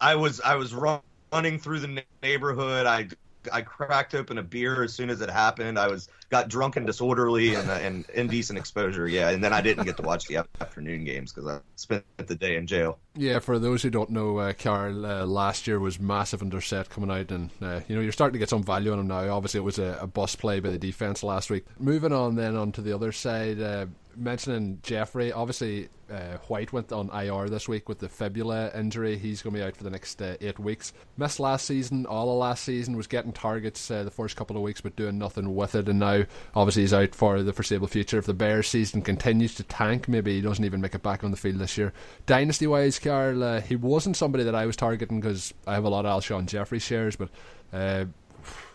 [0.00, 2.86] I was I was running through the neighborhood.
[2.86, 3.08] I
[3.52, 5.78] I cracked open a beer as soon as it happened.
[5.78, 9.06] I was got drunk and disorderly and, uh, and indecent exposure.
[9.06, 12.34] Yeah, and then I didn't get to watch the afternoon games because I spent the
[12.34, 12.98] day in jail.
[13.14, 16.88] Yeah, for those who don't know, uh, Carl uh, last year was massive under set
[16.88, 19.34] coming out, and uh, you know you're starting to get some value on him now.
[19.34, 21.64] Obviously, it was a, a bust play by the defense last week.
[21.78, 27.08] Moving on then onto the other side, uh, mentioning Jeffery, obviously uh, White went on
[27.10, 29.16] IR this week with the fibula injury.
[29.16, 30.92] He's going to be out for the next uh, eight weeks.
[31.16, 34.62] Missed last season, all of last season, was getting targets uh, the first couple of
[34.62, 35.88] weeks, but doing nothing with it.
[35.88, 38.18] And now, obviously, he's out for the foreseeable future.
[38.18, 41.30] If the Bears season continues to tank, maybe he doesn't even make it back on
[41.30, 41.92] the field this year.
[42.26, 45.88] Dynasty wise, Carl, uh, he wasn't somebody that I was targeting because I have a
[45.88, 47.30] lot of Alshon Jeffery shares, but.
[47.72, 48.04] Uh,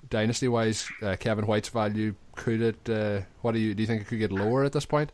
[0.10, 3.26] dynasty wise, uh, Kevin White's value could it?
[3.42, 3.84] what do you do?
[3.84, 5.12] You think it could get lower at this point?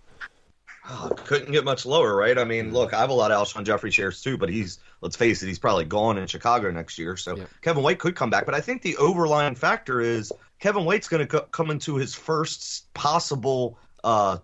[0.89, 2.37] Oh, couldn't get much lower, right?
[2.37, 5.15] I mean, look, I have a lot of Alshon Jeffery shares too, but he's let's
[5.15, 7.17] face it, he's probably gone in Chicago next year.
[7.17, 7.45] So yeah.
[7.61, 11.21] Kevin White could come back, but I think the overlying factor is Kevin White's going
[11.21, 14.37] to co- come into his first possible, uh,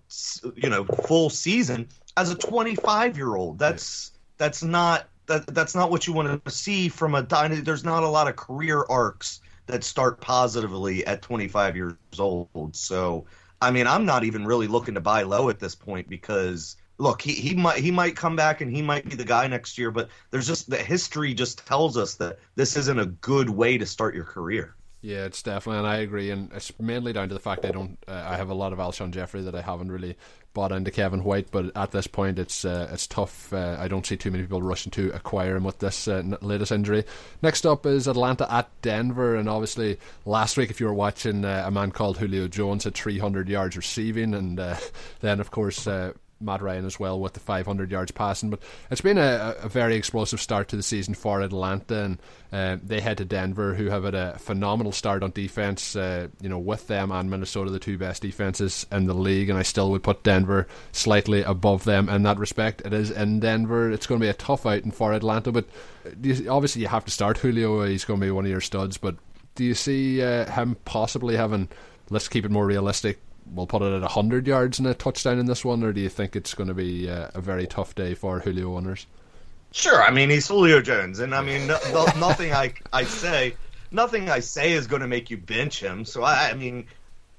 [0.56, 3.58] you know, full season as a 25 year old.
[3.60, 4.20] That's yeah.
[4.38, 7.64] that's not that that's not what you want to see from a dynasty.
[7.64, 12.76] There's not a lot of career arcs that start positively at 25 years old.
[12.76, 13.26] So
[13.62, 17.22] I mean, I'm not even really looking to buy low at this point because look,
[17.22, 19.92] he, he might he might come back and he might be the guy next year,
[19.92, 23.86] but there's just the history just tells us that this isn't a good way to
[23.86, 24.76] start your career.
[25.02, 27.98] Yeah, it's definitely, and I agree, and it's mainly down to the fact I don't.
[28.06, 30.18] Uh, I have a lot of Alshon Jeffery that I haven't really
[30.54, 33.54] bought into Kevin White, but at this point, it's uh, it's tough.
[33.54, 36.74] Uh, I don't see too many people rushing to acquire him with this uh, latest
[36.74, 37.06] injury.
[37.42, 41.64] Next up is Atlanta at Denver, and obviously last week, if you were watching, uh,
[41.66, 44.76] a man called Julio Jones had 300 yards receiving, and uh,
[45.22, 45.88] then of course
[46.42, 48.50] Matt Ryan as well with the 500 yards passing.
[48.50, 52.20] But it's been a, a very explosive start to the season for Atlanta, and
[52.52, 55.96] uh, they head to Denver, who have had a phenomenal start on defense.
[55.96, 59.60] Uh, you know, with them and Minnesota, the two best defenses in the league, and
[59.60, 62.82] I still would put Denver slightly above them in that respect.
[62.86, 63.92] It is in Denver.
[63.92, 65.66] It's going to be a tough outing for Atlanta, but
[66.22, 67.84] you, obviously you have to start Julio.
[67.84, 69.16] He's going to be one of your studs, but
[69.56, 71.70] do you see uh, him possibly having?
[72.10, 73.20] Let's keep it more realistic
[73.54, 76.10] we'll put it at 100 yards and a touchdown in this one, or do you
[76.10, 79.06] think it's going to be uh, a very tough day for Julio owners?
[79.72, 83.56] Sure, I mean he's Julio Jones, and I mean no, no, nothing I I say,
[83.92, 86.06] nothing I say is going to make you bench him.
[86.06, 86.88] So I, I mean,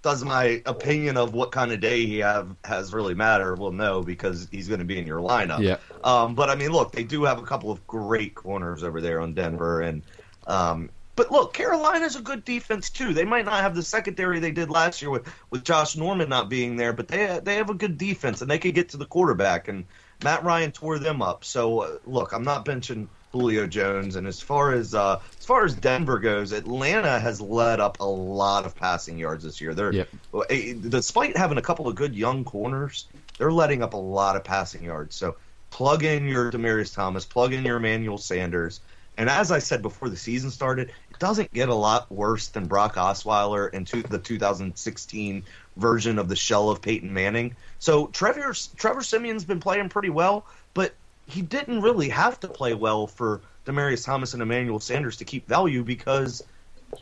[0.02, 3.54] does my opinion of what kind of day he have has really matter?
[3.54, 5.60] Well, no, because he's going to be in your lineup.
[5.60, 5.76] Yeah.
[6.04, 9.20] Um, but I mean, look, they do have a couple of great corners over there
[9.20, 10.02] on Denver, and
[10.46, 13.12] um, but look, Carolina's a good defense too.
[13.12, 16.48] They might not have the secondary they did last year with, with Josh Norman not
[16.48, 19.06] being there, but they they have a good defense and they can get to the
[19.06, 19.68] quarterback.
[19.68, 19.84] And
[20.22, 21.44] Matt Ryan tore them up.
[21.44, 24.16] So uh, look, I'm not benching Julio Jones.
[24.16, 28.04] And as far as uh, as far as Denver goes, Atlanta has led up a
[28.04, 29.74] lot of passing yards this year.
[29.74, 30.08] They're Yep.
[30.88, 33.06] despite having a couple of good young corners,
[33.38, 35.16] they're letting up a lot of passing yards.
[35.16, 35.36] So
[35.70, 38.80] plug in your Demaryius Thomas, plug in your Emmanuel Sanders.
[39.16, 42.66] And as I said before the season started, it doesn't get a lot worse than
[42.66, 45.44] Brock Osweiler and the 2016
[45.76, 47.54] version of the shell of Peyton Manning.
[47.78, 50.94] So Trevor Trevor Siemian's been playing pretty well, but
[51.26, 55.46] he didn't really have to play well for Demaryius Thomas and Emmanuel Sanders to keep
[55.46, 56.42] value because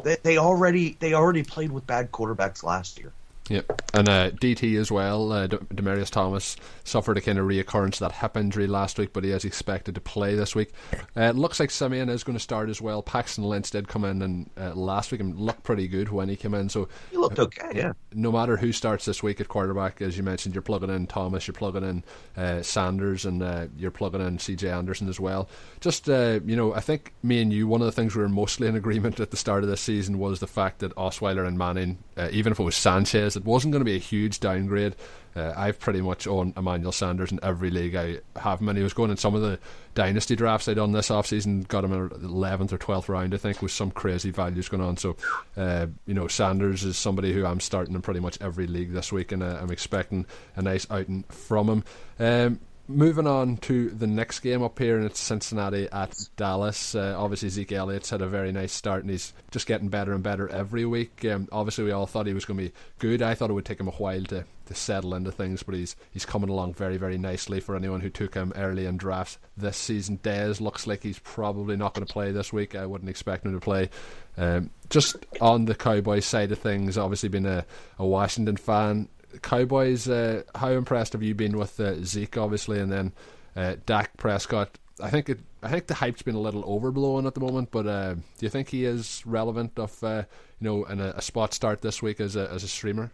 [0.05, 3.13] they, they already they already played with bad quarterbacks last year.
[3.49, 5.33] Yep, and uh, DT as well.
[5.33, 9.25] Uh, Demaryius Thomas suffered a kind of reoccurrence of that hip injury last week, but
[9.25, 10.73] he is expected to play this week.
[11.17, 13.03] Uh, it looks like Siemian is going to start as well.
[13.03, 16.37] Paxton Lynch did come in and uh, last week and looked pretty good when he
[16.37, 16.69] came in.
[16.69, 17.93] So He looked okay, yeah.
[18.13, 21.47] no matter who starts this week at quarterback, as you mentioned, you're plugging in Thomas,
[21.47, 22.05] you're plugging in
[22.37, 25.49] uh, Sanders, and uh, you're plugging in CJ Anderson as well.
[25.81, 28.29] Just, uh, you know, I think me and you, one of the things we were
[28.29, 31.57] mostly in agreement at the start of this season was the fact that Osweiler and
[31.57, 34.95] Manning, uh, even if it was Sanchez, it wasn't going to be a huge downgrade.
[35.37, 38.83] Uh, I've pretty much owned Emmanuel Sanders in every league I have him, and he
[38.83, 39.59] was going in some of the
[39.95, 43.37] dynasty drafts I done this offseason, got him in the 11th or 12th round, I
[43.37, 44.97] think, with some crazy values going on.
[44.97, 45.17] So,
[45.57, 49.13] uh, you know, Sanders is somebody who I'm starting in pretty much every league this
[49.13, 51.85] week, and uh, I'm expecting a nice outing from him.
[52.19, 56.95] Um, moving on to the next game up here, and it's Cincinnati at Dallas.
[56.95, 60.23] Uh, obviously, Zeke Elliott's had a very nice start, and he's just getting better and
[60.23, 61.25] better every week.
[61.27, 63.23] Um, obviously, we all thought he was going to be good.
[63.23, 65.95] I thought it would take him a while to, to settle into things, but he's
[66.11, 69.77] he's coming along very, very nicely for anyone who took him early in drafts this
[69.77, 70.19] season.
[70.23, 72.75] Dez looks like he's probably not going to play this week.
[72.75, 73.91] I wouldn't expect him to play.
[74.39, 77.67] Um, just on the Cowboys side of things, obviously being a,
[77.99, 79.09] a Washington fan,
[79.43, 83.13] Cowboys, uh, how impressed have you been with uh, Zeke, obviously, and then
[83.57, 84.79] uh, Dak Prescott?
[85.01, 85.41] I think it.
[85.63, 88.49] I think the hype's been a little overblown at the moment, but uh, do you
[88.49, 90.25] think he is relevant of uh,
[90.61, 93.13] you know in a, a spot start this week as a as a streamer?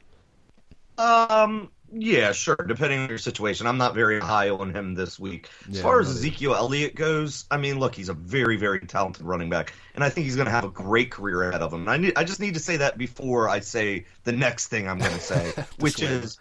[0.99, 2.57] Um, yeah, sure.
[2.57, 5.49] Depending on your situation, I'm not very high on him this week.
[5.69, 6.09] As Yeah, far as.
[6.11, 10.09] Ezekiel Elliott goes, I mean, look, he's a very, very talented running back, and I
[10.09, 11.83] think he's going to have a great career ahead of him.
[11.83, 14.89] And I need, I just need to say that before I say the next thing
[14.89, 16.39] I'm going to say, which is,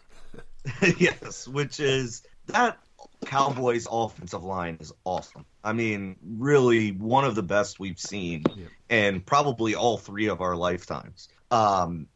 [0.98, 2.78] yes, which is that
[3.26, 5.46] Cowboys offensive line is awesome.
[5.64, 8.68] I mean, really one of the best we've seen, Yep.
[8.90, 11.30] and probably all three of our lifetimes.
[11.52, 12.08] Um,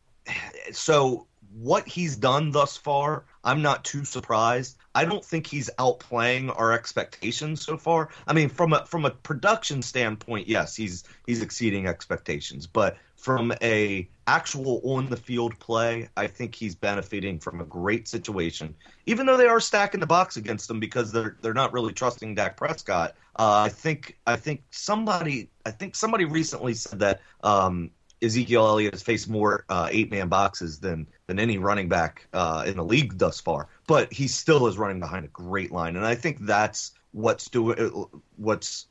[0.71, 1.27] so
[1.59, 4.77] what he's done thus far, I'm not too surprised.
[4.93, 8.09] I don't think he's outplaying our expectations so far.
[8.27, 12.67] I mean, from a from a production standpoint, yes, he's he's exceeding expectations.
[12.67, 18.07] But from a actual on the field play, I think he's benefiting from a great
[18.07, 18.75] situation.
[19.05, 22.35] Even though they are stacking the box against him because they're they're not really trusting
[22.35, 23.15] Dak Prescott.
[23.35, 27.91] Uh, I think I think somebody I think somebody recently said that um,
[28.21, 32.63] Ezekiel Elliott has faced more uh, eight man boxes than than any running back uh,
[32.65, 36.05] in the league thus far, but he still is running behind a great line, and
[36.05, 38.05] I think that's what's doing
[38.37, 38.87] what's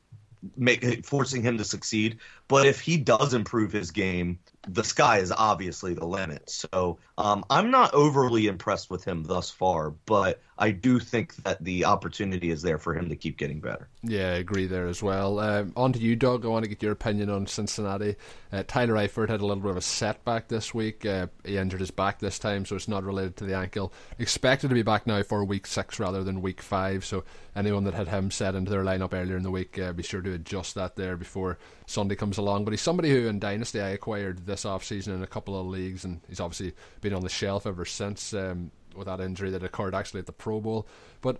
[0.55, 2.19] make forcing him to succeed.
[2.47, 6.49] But if he does improve his game, the sky is obviously the limit.
[6.49, 11.63] So um, I'm not overly impressed with him thus far, but I do think that
[11.63, 13.87] the opportunity is there for him to keep getting better.
[14.03, 15.39] Yeah, I agree there as well.
[15.39, 16.45] Um, on to you, Doug.
[16.45, 18.15] I want to get your opinion on Cincinnati.
[18.51, 21.05] Uh, Tyler Eifert had a little bit of a setback this week.
[21.05, 23.93] Uh, he injured his back this time, so it's not related to the ankle.
[24.19, 27.05] Expected to be back now for week six rather than week five.
[27.05, 27.23] So
[27.55, 30.21] anyone that had him set into their lineup earlier in the week, uh, be sure
[30.21, 31.57] to adjust that there before
[31.87, 32.65] Sunday comes along.
[32.65, 36.05] But he's somebody who in Dynasty I acquired this offseason in a couple of leagues,
[36.05, 38.33] and he's obviously been on the shelf ever since.
[38.33, 40.87] Um, with that injury that occurred actually at the Pro Bowl,
[41.21, 41.39] but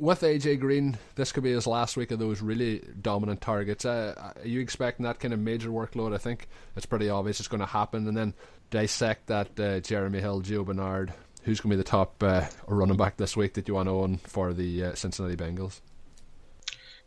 [0.00, 3.84] with AJ Green, this could be his last week of those really dominant targets.
[3.84, 6.14] Uh, are you expecting that kind of major workload?
[6.14, 8.08] I think it's pretty obvious it's going to happen.
[8.08, 8.34] And then
[8.70, 11.12] dissect that uh, Jeremy Hill, Gio Bernard.
[11.42, 13.92] Who's going to be the top uh, running back this week that you want to
[13.92, 15.80] own for the uh, Cincinnati Bengals?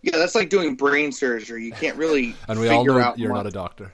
[0.04, 1.66] Yeah, that's like doing brain surgery.
[1.66, 3.92] You can't really And we figure all know out you're not a doctor.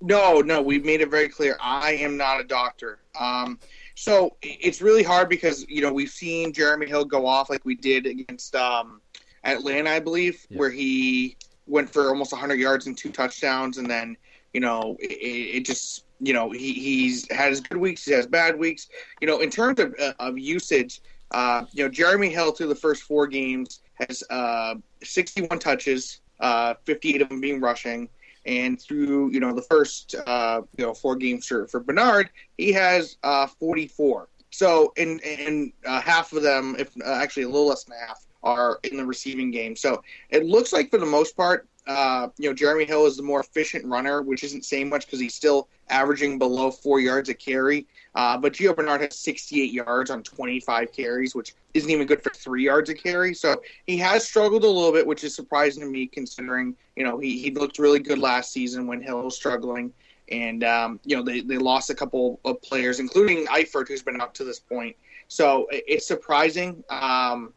[0.00, 1.56] No, no, we made it very clear.
[1.62, 2.98] I am not a doctor.
[3.18, 3.58] Um,
[3.94, 7.74] So it's really hard because you know we've seen Jeremy Hill go off like we
[7.74, 9.00] did against um,
[9.44, 10.58] Atlanta, I believe, yeah.
[10.58, 14.16] where he went for almost 100 yards and two touchdowns, and then
[14.52, 15.12] you know it,
[15.56, 18.88] it just you know he, he's had his good weeks, he has bad weeks.
[19.22, 21.00] You know, in terms of, uh, of usage,
[21.30, 26.74] uh, you know Jeremy Hill through the first four games has uh, 61 touches, uh,
[26.84, 28.08] 58 of them being rushing.
[28.46, 32.28] And through you know the first uh, you know four games for, for Bernard,
[32.58, 34.28] he has uh, 44.
[34.50, 38.26] So in in uh, half of them, if uh, actually a little less than half,
[38.42, 39.74] are in the receiving game.
[39.74, 43.22] So it looks like for the most part, uh, you know, Jeremy Hill is the
[43.22, 47.34] more efficient runner, which isn't saying much because he's still averaging below four yards a
[47.34, 47.86] carry.
[48.14, 52.30] Uh, but Gio Bernard has 68 yards on 25 carries, which isn't even good for
[52.30, 53.34] three yards a carry.
[53.34, 57.18] So he has struggled a little bit, which is surprising to me considering, you know,
[57.18, 59.92] he, he looked really good last season when Hill was struggling.
[60.30, 64.22] And, um, you know, they, they lost a couple of players, including Eifert, who's been
[64.22, 64.96] up to this point.
[65.28, 66.82] So it's surprising.
[66.88, 67.52] Um,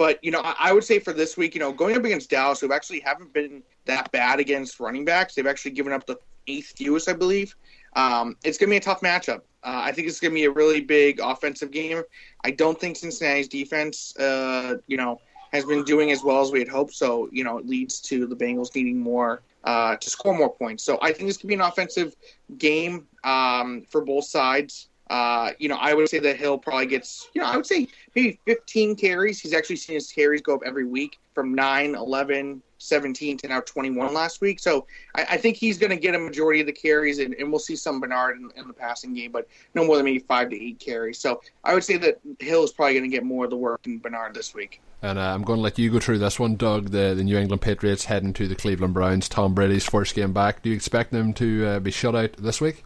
[0.00, 2.58] but you know, I would say for this week, you know, going up against Dallas,
[2.58, 6.74] who actually haven't been that bad against running backs, they've actually given up the eighth
[6.76, 7.54] fewest, I believe.
[7.96, 9.40] Um, it's going to be a tough matchup.
[9.62, 12.02] Uh, I think it's going to be a really big offensive game.
[12.44, 15.20] I don't think Cincinnati's defense, uh, you know,
[15.52, 16.94] has been doing as well as we had hoped.
[16.94, 20.84] So, you know, it leads to the Bengals needing more uh, to score more points.
[20.84, 22.14] So I think this could be an offensive
[22.58, 24.88] game um, for both sides.
[25.10, 27.88] Uh, you know, I would say that Hill probably gets, you know, I would say
[28.14, 29.40] maybe 15 carries.
[29.40, 33.60] He's actually seen his carries go up every week from 9, 11, 17 to now
[33.60, 34.58] 21 last week.
[34.58, 37.50] So I, I think he's going to get a majority of the carries, and, and
[37.50, 40.50] we'll see some Bernard in, in, the passing game, but no more than maybe five
[40.50, 41.18] to eight carries.
[41.18, 43.82] So I would say that Hill is probably going to get more of the work
[43.82, 44.80] than Bernard this week.
[45.02, 46.90] And uh, I'm going to let you go through this one, Doug.
[46.90, 49.28] The, the New England Patriots heading to the Cleveland Browns.
[49.28, 50.62] Tom Brady's first game back.
[50.62, 52.84] Do you expect them to uh, be shut out this week?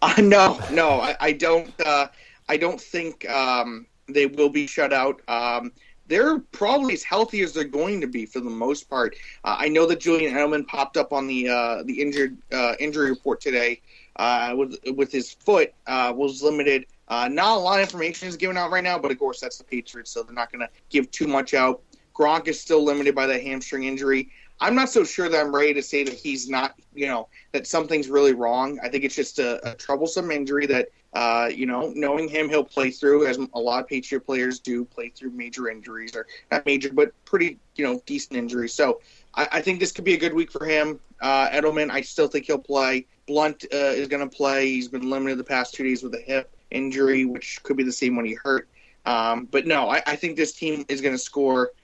[0.00, 1.72] Uh, no, no, I, I don't.
[1.80, 2.08] Uh,
[2.48, 5.20] I don't think um, they will be shut out.
[5.28, 5.72] Um,
[6.08, 9.16] they're probably as healthy as they're going to be for the most part.
[9.44, 13.10] Uh, I know that Julian Edelman popped up on the uh, the injured uh, injury
[13.10, 13.80] report today
[14.16, 16.86] uh, with with his foot uh, was limited.
[17.08, 19.58] Uh, not a lot of information is given out right now, but of course that's
[19.58, 21.82] the Patriots, so they're not going to give too much out.
[22.14, 24.30] Gronk is still limited by the hamstring injury.
[24.60, 27.66] I'm not so sure that I'm ready to say that he's not, you know, that
[27.66, 28.78] something's really wrong.
[28.82, 32.64] I think it's just a, a troublesome injury that, uh, you know, knowing him, he'll
[32.64, 36.66] play through, as a lot of Patriot players do, play through major injuries, or not
[36.66, 38.74] major, but pretty, you know, decent injuries.
[38.74, 39.00] So
[39.34, 41.00] I, I think this could be a good week for him.
[41.20, 43.06] Uh, Edelman, I still think he'll play.
[43.26, 44.66] Blount uh, is going to play.
[44.66, 47.92] He's been limited the past two days with a hip injury, which could be the
[47.92, 48.68] same when he hurt.
[49.04, 51.70] Um, but no, I, I think this team is going to score–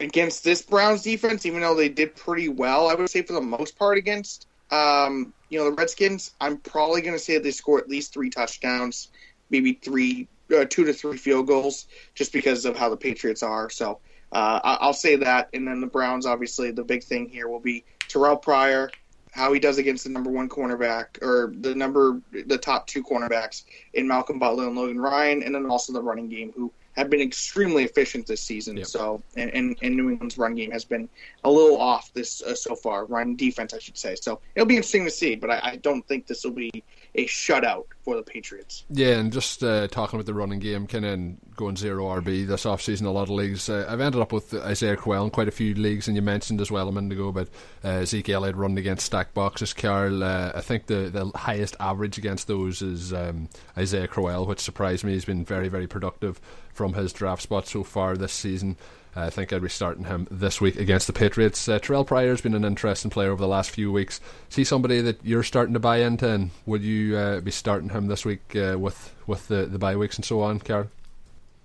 [0.00, 3.40] against this Browns defense, even though they did pretty well, I would say for the
[3.40, 7.78] most part against um, you know the Redskins, I'm probably going to say they score
[7.78, 9.08] at least three touchdowns,
[9.50, 13.70] maybe three, uh, two to three field goals, just because of how the Patriots are.
[13.70, 14.00] So
[14.32, 17.84] uh, I'll say that, and then the Browns, obviously, the big thing here will be
[18.08, 18.90] Terrell Pryor,
[19.32, 23.64] how he does against the number one cornerback or the number the top two cornerbacks
[23.94, 27.20] in Malcolm Butler and Logan Ryan, and then also the running game, who have been
[27.20, 28.76] extremely efficient this season.
[28.76, 28.86] Yep.
[28.86, 31.08] So, and, and, and, New England's run game has been
[31.44, 33.04] a little off this uh, so far.
[33.04, 34.16] Run defense, I should say.
[34.16, 36.82] So it'll be interesting to see, but I, I don't think this will be
[37.14, 38.84] a shutout for the Patriots.
[38.90, 42.64] Yeah, and just uh, talking about the running game, kind of going zero RB this
[42.64, 43.68] offseason, a lot of leagues.
[43.68, 46.60] Uh, I've ended up with Isaiah Crowell in quite a few leagues, and you mentioned
[46.60, 47.48] as well a minute ago about
[47.82, 49.72] uh, Zeke Elliott running against stack boxes.
[49.72, 54.60] Carl, uh, I think the, the highest average against those is um, Isaiah Crowell, which
[54.60, 55.12] surprised me.
[55.12, 56.40] He's been very, very productive
[56.72, 58.76] from his draft spot so far this season.
[59.18, 61.68] I think I'd be starting him this week against the Patriots.
[61.68, 64.20] Uh, Terrell Pryor's been an interesting player over the last few weeks.
[64.48, 68.06] See somebody that you're starting to buy into, and would you uh, be starting him
[68.06, 70.88] this week uh, with with the the bye weeks and so on, Carol?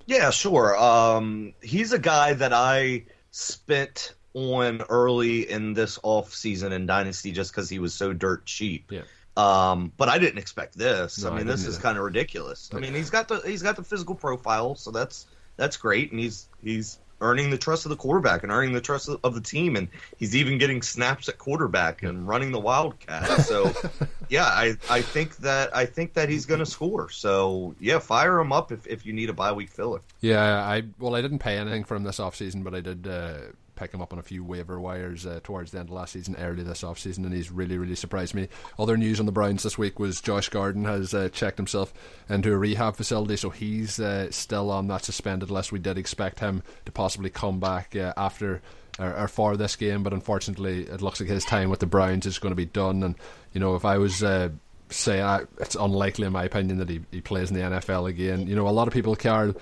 [0.06, 0.78] Yeah, sure.
[0.78, 7.32] Um, he's a guy that I spent on early in this off season in Dynasty
[7.32, 8.91] just because he was so dirt cheap.
[8.91, 9.04] Yeah.
[9.36, 11.24] Um, but I didn't expect this.
[11.24, 12.70] No, I mean, I this is kind of ridiculous.
[12.74, 16.20] I mean, he's got the he's got the physical profile, so that's that's great, and
[16.20, 19.76] he's he's earning the trust of the quarterback and earning the trust of the team.
[19.76, 23.42] And he's even getting snaps at quarterback and running the Wildcat.
[23.42, 23.72] So,
[24.30, 27.10] yeah, I, I think that I think that he's going to score.
[27.10, 30.02] So, yeah, fire him up if, if you need a bye week filler.
[30.22, 33.38] Yeah, I well, I didn't pay anything for him this offseason, but I did uh,
[33.76, 36.36] pick him up on a few waiver wires uh, towards the end of last season,
[36.38, 38.48] early this offseason, and he's really, really surprised me.
[38.78, 41.94] Other news on the Browns this week was Josh Gordon has uh, checked himself
[42.30, 45.72] into a rehab facility, so he's uh, still on that suspended list.
[45.72, 48.62] We did expect him to possibly come back uh, after
[49.00, 52.26] or, or, for this game, but unfortunately, it looks like his time with the Browns
[52.26, 53.02] is going to be done.
[53.04, 53.16] And
[53.54, 54.50] you know, if I was uh,
[54.90, 55.20] say
[55.60, 58.48] it's unlikely, in my opinion, that he, he plays in the NFL again.
[58.48, 59.56] You know, a lot of people, Carl,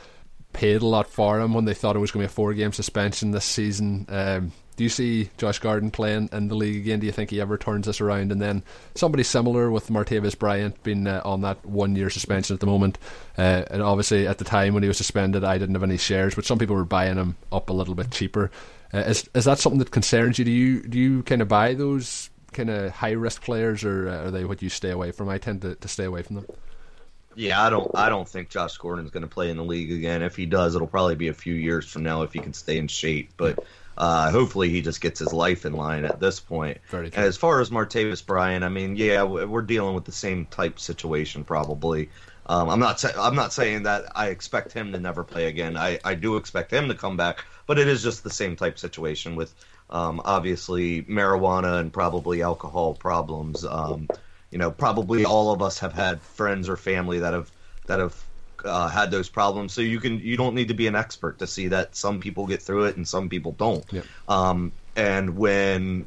[0.53, 2.53] paid a lot for him when they thought it was going to be a four
[2.53, 4.05] game suspension this season.
[4.09, 6.99] Um, do you see Josh Gordon playing in the league again?
[6.99, 8.31] Do you think he ever turns this around?
[8.31, 8.63] And then
[8.95, 12.97] somebody similar with Martavis Bryant being uh, on that one year suspension at the moment.
[13.37, 16.35] Uh, and obviously, at the time when he was suspended, I didn't have any shares,
[16.35, 18.49] but some people were buying him up a little bit cheaper.
[18.93, 20.45] Uh, is is that something that concerns you?
[20.45, 24.25] Do you do you kind of buy those kind of high risk players, or uh,
[24.25, 25.29] are they what you stay away from?
[25.29, 26.45] I tend to, to stay away from them.
[27.35, 27.89] Yeah, I don't.
[27.95, 30.21] I don't think Josh Gordon's going to play in the league again.
[30.21, 32.77] If he does, it'll probably be a few years from now if he can stay
[32.77, 33.31] in shape.
[33.37, 33.63] But
[33.97, 36.79] uh, hopefully, he just gets his life in line at this point.
[37.17, 41.43] As far as Martavis Bryant, I mean, yeah, we're dealing with the same type situation
[41.43, 42.09] probably.
[42.47, 42.99] Um, I'm not.
[42.99, 45.77] Sa- I'm not saying that I expect him to never play again.
[45.77, 48.77] I, I do expect him to come back, but it is just the same type
[48.77, 49.53] situation with
[49.89, 53.63] um, obviously marijuana and probably alcohol problems.
[53.63, 54.09] Um,
[54.51, 57.51] you know, probably all of us have had friends or family that have
[57.87, 58.23] that have
[58.65, 59.73] uh, had those problems.
[59.73, 62.45] So you can you don't need to be an expert to see that some people
[62.45, 63.85] get through it and some people don't.
[63.91, 64.01] Yeah.
[64.27, 66.05] Um, and when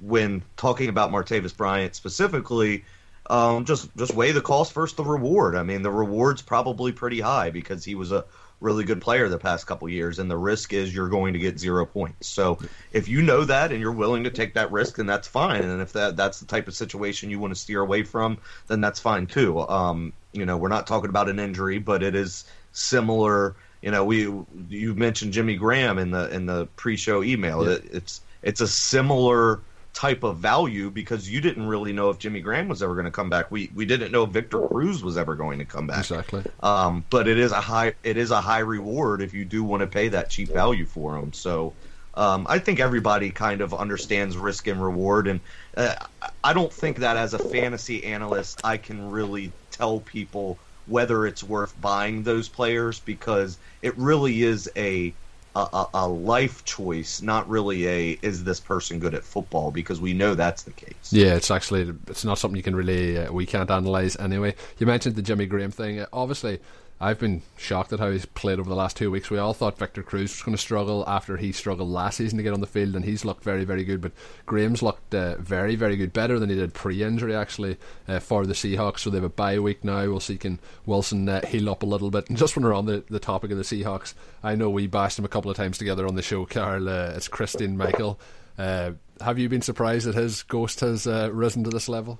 [0.00, 2.84] when talking about Martavis Bryant specifically,
[3.28, 5.54] um, just just weigh the cost versus the reward.
[5.54, 8.24] I mean, the reward's probably pretty high because he was a
[8.64, 11.58] really good player the past couple years, and the risk is you're going to get
[11.60, 12.26] zero points.
[12.26, 12.58] So
[12.92, 15.62] if you know that and you're willing to take that risk, then that's fine.
[15.62, 18.80] And if that that's the type of situation you want to steer away from, then
[18.80, 19.60] that's fine too.
[19.60, 23.54] Um, you know, we're not talking about an injury, but it is similar.
[23.82, 24.22] You know, we
[24.68, 27.64] you mentioned Jimmy Graham in the in the pre-show email.
[27.64, 27.74] Yeah.
[27.74, 29.60] It, it's it's a similar
[29.94, 33.12] type of value because you didn't really know if Jimmy Graham was ever going to
[33.12, 33.50] come back.
[33.50, 36.00] We we didn't know if Victor Cruz was ever going to come back.
[36.00, 36.42] Exactly.
[36.60, 39.80] Um, but it is a high it is a high reward if you do want
[39.80, 41.32] to pay that cheap value for him.
[41.32, 41.72] So
[42.14, 45.40] um, I think everybody kind of understands risk and reward, and
[45.76, 45.94] uh,
[46.42, 51.42] I don't think that as a fantasy analyst I can really tell people whether it's
[51.42, 55.14] worth buying those players because it really is a
[55.56, 60.12] a, a, life choice, not really a is this person good at football because we
[60.12, 61.12] know that's the case.
[61.12, 64.54] Yeah, it's actually it's not something you can really uh, we can't analyze anyway.
[64.78, 66.04] You mentioned the Jimmy Graham thing.
[66.12, 66.60] Obviously,
[67.04, 69.28] I've been shocked at how he's played over the last two weeks.
[69.28, 72.42] We all thought Victor Cruz was going to struggle after he struggled last season to
[72.42, 74.00] get on the field, and he's looked very, very good.
[74.00, 74.12] But
[74.46, 77.76] Graham's looked uh, very, very good, better than he did pre-injury actually
[78.08, 79.00] uh, for the Seahawks.
[79.00, 80.00] So they have a bye week now.
[80.06, 82.28] We'll see can Wilson uh, heal up a little bit.
[82.34, 85.18] And just when we're on the, the topic of the Seahawks, I know we bashed
[85.18, 86.88] him a couple of times together on the show, Carl.
[86.88, 88.18] Uh, it's Christine Michael.
[88.56, 92.18] Uh, have you been surprised that his ghost has uh, risen to this level?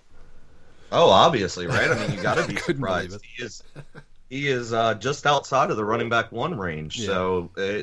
[0.92, 1.90] Oh, obviously, right?
[1.90, 3.18] I mean, you got to be surprised.
[3.24, 3.62] He is
[4.34, 6.98] he is uh, just outside of the running back one range.
[6.98, 7.06] Yeah.
[7.06, 7.82] So, uh,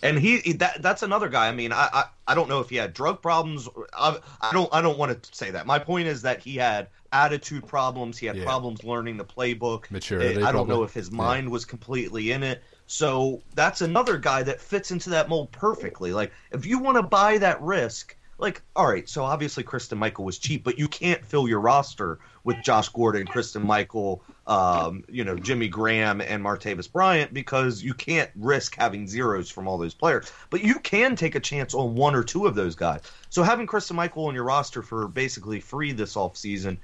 [0.00, 1.48] and he that that's another guy.
[1.48, 3.68] I mean, I, I, I don't know if he had drug problems.
[3.92, 5.66] I, I don't I don't want to say that.
[5.66, 8.16] My point is that he had attitude problems.
[8.16, 8.44] He had yeah.
[8.44, 9.90] problems learning the playbook.
[9.90, 10.40] Maturity.
[10.40, 11.52] I don't know if his mind yeah.
[11.52, 12.62] was completely in it.
[12.86, 16.12] So that's another guy that fits into that mold perfectly.
[16.12, 20.24] Like if you want to buy that risk, like all right, so obviously Christine Michael
[20.24, 25.24] was cheap, but you can't fill your roster with Josh Gordon, Christine Michael, um, you
[25.24, 29.94] know, Jimmy Graham and Martavis Bryant because you can't risk having zeros from all those
[29.94, 30.32] players.
[30.50, 33.02] But you can take a chance on one or two of those guys.
[33.28, 36.78] So having Christine Michael on your roster for basically free this offseason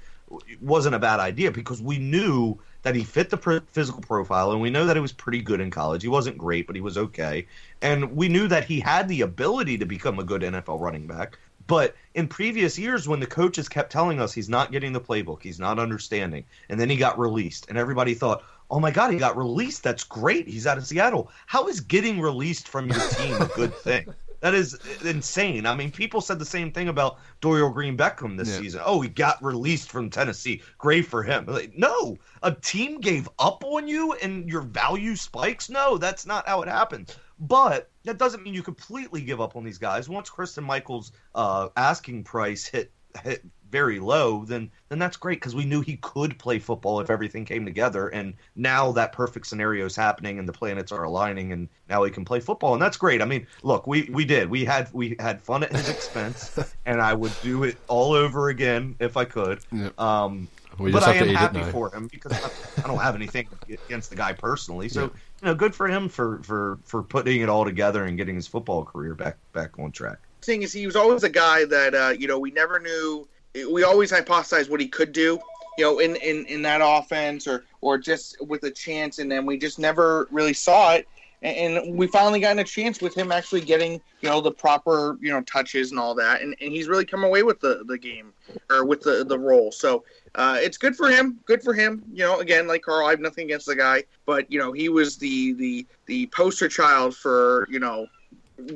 [0.61, 4.61] wasn't a bad idea because we knew that he fit the pr- physical profile and
[4.61, 6.01] we know that he was pretty good in college.
[6.01, 7.47] He wasn't great, but he was okay.
[7.81, 11.37] And we knew that he had the ability to become a good NFL running back.
[11.67, 15.41] But in previous years, when the coaches kept telling us he's not getting the playbook,
[15.41, 19.17] he's not understanding, and then he got released, and everybody thought, oh my God, he
[19.17, 19.83] got released.
[19.83, 20.47] That's great.
[20.47, 21.31] He's out of Seattle.
[21.45, 24.13] How is getting released from your team a good thing?
[24.41, 25.65] That is insane.
[25.65, 28.59] I mean, people said the same thing about Dorial Green Beckham this yeah.
[28.59, 28.81] season.
[28.85, 30.61] Oh, he got released from Tennessee.
[30.77, 31.45] Great for him.
[31.47, 35.67] Like, no, a team gave up on you and your value spikes.
[35.67, 37.17] No, that's not how it happens.
[37.39, 40.07] But that doesn't mean you completely give up on these guys.
[40.07, 42.91] Once Christine Michaels' uh, asking price hit
[43.23, 47.09] hit very low, then then that's great because we knew he could play football if
[47.09, 48.07] everything came together.
[48.07, 52.11] And now that perfect scenario is happening and the planets are aligning, and now he
[52.11, 53.21] can play football, and that's great.
[53.21, 57.01] I mean, look, we we did we had we had fun at his expense, and
[57.01, 59.59] I would do it all over again if I could.
[59.71, 59.99] Yep.
[59.99, 63.47] Um, but I am happy for him because I, I, don't have anything
[63.87, 64.89] against the guy personally.
[64.89, 65.09] So yeah.
[65.45, 68.83] Know, good for him for for for putting it all together and getting his football
[68.83, 70.19] career back back on track.
[70.41, 73.27] Thing is, he was always a guy that uh, you know we never knew.
[73.71, 75.39] We always hypothesized what he could do,
[75.77, 79.45] you know, in, in, in that offense or or just with a chance, and then
[79.45, 81.07] we just never really saw it.
[81.41, 85.17] and, and we finally gotten a chance with him actually getting you know the proper
[85.21, 87.97] you know touches and all that, and, and he's really come away with the the
[87.97, 88.33] game
[88.69, 89.71] or with the the role.
[89.71, 90.03] So
[90.35, 91.39] uh, it's good for him.
[91.45, 92.03] Good for him.
[92.11, 94.89] You know, again, like Carl, I have nothing against the guy, but you know, he
[94.89, 98.07] was the the the poster child for you know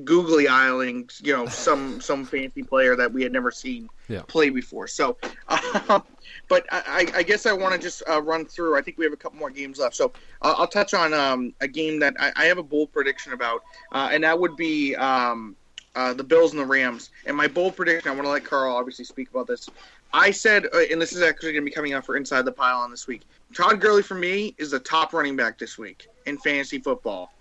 [0.03, 4.21] googly eyeing, you know, some some fancy player that we had never seen yeah.
[4.27, 4.87] play before.
[4.87, 5.17] So,
[5.47, 5.99] uh,
[6.47, 8.77] but I, I, guess I want to just uh, run through.
[8.77, 10.11] I think we have a couple more games left, so
[10.41, 13.63] uh, I'll touch on um, a game that I, I, have a bold prediction about,
[13.91, 15.55] uh, and that would be um,
[15.95, 17.11] uh, the Bills and the Rams.
[17.25, 19.69] And my bold prediction, I want to let Carl obviously speak about this.
[20.13, 22.51] I said, uh, and this is actually going to be coming out for Inside the
[22.51, 23.21] Pylon this week.
[23.53, 27.31] Todd Gurley for me is the top running back this week in fantasy football.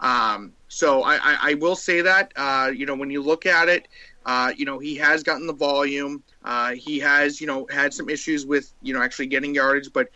[0.00, 3.68] Um, so I, I, I, will say that uh, you know when you look at
[3.68, 3.86] it,
[4.24, 6.22] uh, you know he has gotten the volume.
[6.42, 10.08] Uh, he has you know had some issues with you know actually getting yardage, but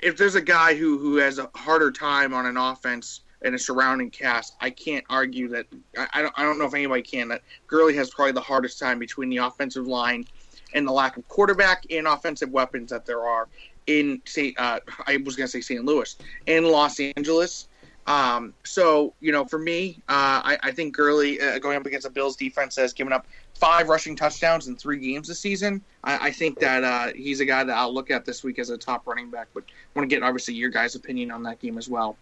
[0.00, 3.58] if there's a guy who who has a harder time on an offense and a
[3.58, 5.66] surrounding cast, I can't argue that.
[5.96, 8.78] I, I don't I don't know if anybody can that Gurley has probably the hardest
[8.78, 10.26] time between the offensive line
[10.74, 13.48] and the lack of quarterback and offensive weapons that there are
[13.86, 14.58] in St.
[14.58, 15.84] Uh, I was going to say St.
[15.84, 16.16] Louis
[16.46, 17.68] in Los Angeles.
[18.06, 22.06] Um, so you know, for me, uh, I, I, think Gurley uh, going up against
[22.06, 25.82] a Bills defense has given up five rushing touchdowns in three games this season.
[26.04, 28.70] I, I think that uh, he's a guy that I'll look at this week as
[28.70, 29.48] a top running back.
[29.54, 29.64] But
[29.96, 32.16] want to get obviously your guys' opinion on that game as well.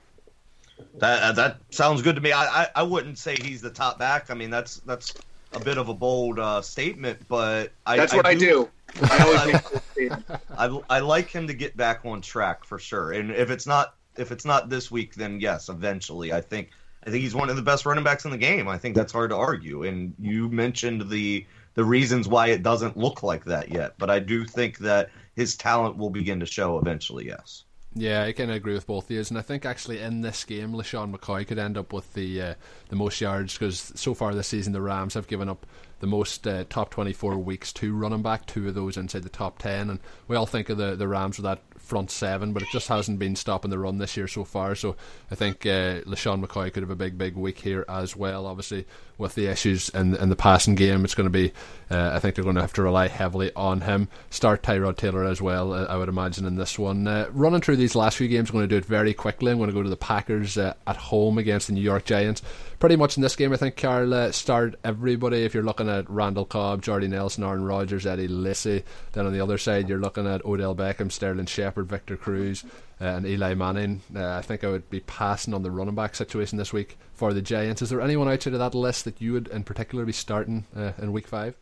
[0.99, 2.33] That uh, that sounds good to me.
[2.33, 4.31] I, I, I wouldn't say he's the top back.
[4.31, 5.15] I mean, that's that's
[5.53, 8.69] a bit of a bold uh, statement, but I, that's what I do.
[9.03, 9.61] I,
[10.59, 13.13] I, I like him to get back on track for sure.
[13.13, 16.33] And if it's not if it's not this week, then yes, eventually.
[16.33, 16.71] I think
[17.07, 18.69] I think he's one of the best running backs in the game.
[18.69, 19.85] I think that's hard to argue.
[19.85, 24.21] And you mentioned the the reasons why it doesn't look like that yet, but I
[24.21, 27.27] do think that his talent will begin to show eventually.
[27.27, 27.65] Yes.
[27.97, 30.45] Yeah, I kind of agree with both of you, and I think actually in this
[30.45, 32.55] game, LeSean McCoy could end up with the uh,
[32.89, 35.65] the most yards because so far this season the Rams have given up
[36.01, 39.59] the most uh, top 24 weeks to running back, two of those inside the top
[39.59, 39.89] 10.
[39.89, 42.89] And we all think of the, the Rams with that front seven, but it just
[42.89, 44.75] hasn't been stopping the run this year so far.
[44.75, 44.97] So
[45.31, 48.47] I think uh, LeSean McCoy could have a big, big week here as well.
[48.47, 48.87] Obviously,
[49.17, 51.53] with the issues in, in the passing game, it's going to be,
[51.91, 54.09] uh, I think they're going to have to rely heavily on him.
[54.31, 57.07] Start Tyrod Taylor as well, uh, I would imagine, in this one.
[57.07, 59.53] Uh, running through these last few games, I'm going to do it very quickly.
[59.53, 62.43] I'm going to go to the Packers uh, at home against the New York Giants
[62.85, 65.43] pretty much in this game, I think Carl uh, started everybody.
[65.45, 69.41] If you're looking at Randall Cobb, Jordy Nelson, Aaron Rodgers, Eddie Lacy, then on the
[69.41, 72.63] other side you're looking at Odell Beckham, Sterling Shepard, Victor Cruz,
[73.01, 74.03] uh, and Eli Manning.
[74.15, 77.33] Uh, I think I would be passing on the running back situation this week for
[77.33, 77.83] the Giants.
[77.83, 80.93] Is there anyone outside of that list that you would in particular be starting uh,
[80.99, 81.55] in week five?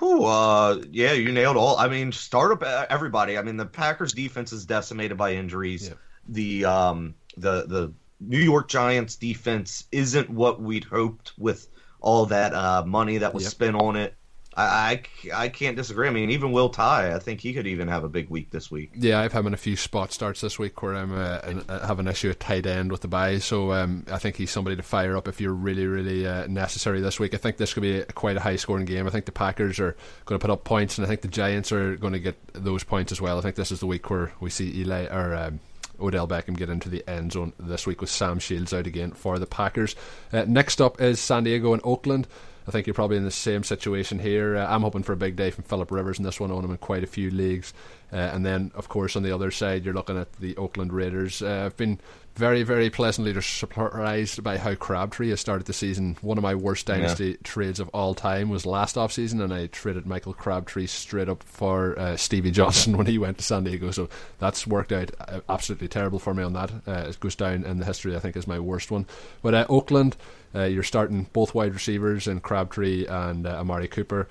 [0.00, 1.76] Who, uh, yeah, you nailed all.
[1.76, 3.36] I mean, start up uh, everybody.
[3.36, 5.88] I mean, the Packers defense is decimated by injuries.
[5.88, 5.94] Yeah.
[6.28, 11.68] The um, the the New York Giants defense isn't what we'd hoped with
[12.00, 13.50] all that uh, money that was yep.
[13.50, 14.14] spent on it.
[14.56, 16.08] I, I, I, can't disagree.
[16.08, 18.70] I mean, even Will Tye, I think he could even have a big week this
[18.70, 18.90] week.
[18.96, 22.08] Yeah, I've having a few spot starts this week where I'm uh, uh, have an
[22.08, 25.16] issue at tight end with the bye, so um, I think he's somebody to fire
[25.16, 27.32] up if you're really, really uh, necessary this week.
[27.32, 29.06] I think this could be a, quite a high scoring game.
[29.06, 31.70] I think the Packers are going to put up points, and I think the Giants
[31.70, 33.38] are going to get those points as well.
[33.38, 35.34] I think this is the week where we see Eli or.
[35.34, 35.60] Um,
[36.02, 39.38] Odell Beckham get into the end zone this week with Sam Shields out again for
[39.38, 39.94] the Packers.
[40.32, 42.26] Uh, next up is San Diego and Oakland.
[42.66, 44.56] I think you're probably in the same situation here.
[44.56, 46.50] Uh, I'm hoping for a big day from Philip Rivers in this one.
[46.50, 47.72] I own him in quite a few leagues.
[48.12, 51.42] Uh, and then, of course, on the other side, you're looking at the Oakland Raiders.
[51.42, 52.00] Uh, I've been
[52.36, 56.16] very, very pleasantly surprised by how Crabtree has started the season.
[56.20, 57.36] One of my worst dynasty yeah.
[57.44, 61.98] trades of all time was last offseason, and I traded Michael Crabtree straight up for
[61.98, 63.90] uh, Stevie Johnson when he went to San Diego.
[63.90, 64.08] So
[64.38, 66.70] that's worked out uh, absolutely terrible for me on that.
[66.86, 69.06] Uh, it goes down in the history, I think, is my worst one.
[69.42, 70.16] But uh, Oakland,
[70.54, 74.28] uh, you're starting both wide receivers in Crabtree and Amari Cooper.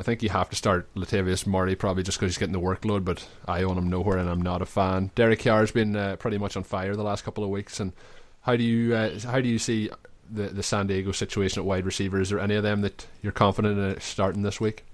[0.00, 3.04] I think you have to start Latavius Murray probably just because he's getting the workload,
[3.04, 5.10] but I own him nowhere and I'm not a fan.
[5.14, 7.92] Derek Carr's been uh, pretty much on fire the last couple of weeks, and
[8.40, 9.90] how do you uh, how do you see
[10.30, 12.20] the the San Diego situation at wide receiver?
[12.20, 14.84] Is there any of them that you're confident in starting this week?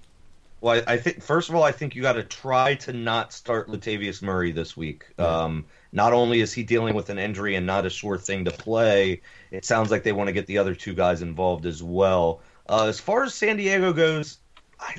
[0.61, 3.69] Well, I, think first of all, I think you got to try to not start
[3.69, 5.05] Latavius Murray this week.
[5.17, 8.51] Um, not only is he dealing with an injury and not a sure thing to
[8.51, 12.41] play, it sounds like they want to get the other two guys involved as well.
[12.67, 14.39] Uh, as far as San Diego goes,
[14.79, 14.95] I,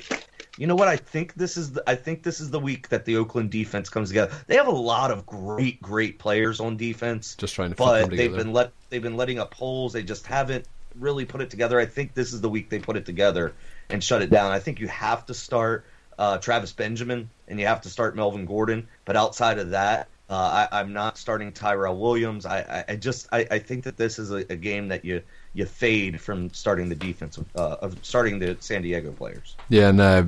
[0.57, 0.87] you know what?
[0.87, 3.87] I think this is the, I think this is the week that the Oakland defense
[3.87, 4.35] comes together.
[4.47, 7.35] They have a lot of great, great players on defense.
[7.35, 9.93] Just trying to, but they've been let they've been letting up holes.
[9.93, 10.65] They just haven't
[10.99, 11.79] really put it together.
[11.79, 13.53] I think this is the week they put it together
[13.91, 14.51] and shut it down.
[14.51, 15.85] I think you have to start
[16.17, 18.87] uh, Travis Benjamin and you have to start Melvin Gordon.
[19.05, 22.45] But outside of that, Uh, I, am not starting Tyrell Williams.
[22.45, 25.23] I, I, I just I, I, think that this is a, a, game that you
[25.53, 29.57] you fade from starting the defense uh, of starting the San Diego players.
[29.67, 30.23] Yeah, and uh,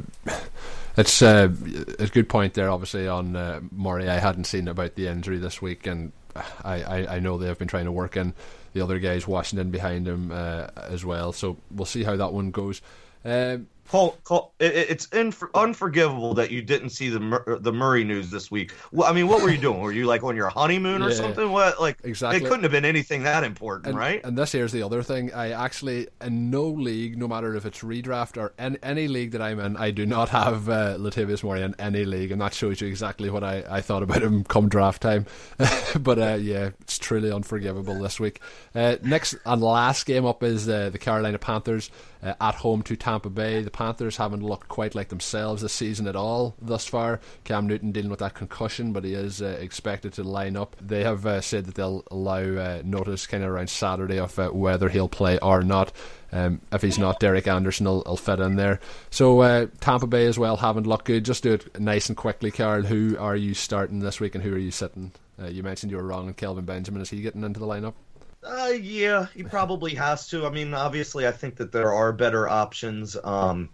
[0.97, 1.47] it's uh,
[1.99, 2.70] a good point there.
[2.70, 6.11] Obviously on uh, Murray, I hadn't seen about the injury this week, and
[6.66, 8.34] I, I, know they have been trying to work in
[8.74, 11.32] the other guys, Washington behind him uh, as well.
[11.32, 12.82] So we'll see how that one goes.
[13.26, 18.32] Um, Cole, it, it's inf- unforgivable that you didn't see the Mur- the Murray news
[18.32, 18.71] this week.
[18.91, 19.82] Well, I mean, what were you doing?
[19.82, 21.51] Were you like on your honeymoon or yeah, something?
[21.51, 22.43] What like exactly?
[22.43, 24.24] It couldn't have been anything that important, and, right?
[24.24, 25.32] And this here's the other thing.
[25.34, 29.43] I actually in no league, no matter if it's redraft or any, any league that
[29.43, 32.82] I'm in, I do not have uh, Latavius Murray in any league, and that shows
[32.82, 35.28] you exactly what I, I thought about him come draft time.
[35.99, 38.39] but uh, yeah, it's truly unforgivable this week.
[38.74, 41.91] Uh, next and last game up is uh, the Carolina Panthers
[42.24, 43.61] uh, at home to Tampa Bay.
[43.61, 47.19] The Panthers haven't looked quite like themselves this season at all thus far.
[47.43, 50.76] Cam Newton dealing with that concussion, but he is uh, expected to line up.
[50.82, 54.49] They have uh, said that they'll allow uh, notice kind of around Saturday of uh,
[54.49, 55.91] whether he'll play or not.
[56.32, 58.80] Um, if he's not, Derek Anderson will, will fit in there.
[59.11, 61.26] So uh, Tampa Bay as well haven't looked good.
[61.26, 62.82] Just do it nice and quickly, Carl.
[62.84, 65.11] Who are you starting this week, and who are you sitting?
[65.49, 67.95] you mentioned you were wrong, and Kelvin Benjamin is he getting into the lineup?
[68.46, 70.46] Uh, yeah, he probably has to.
[70.46, 73.18] I mean, obviously, I think that there are better options.
[73.22, 73.70] Um,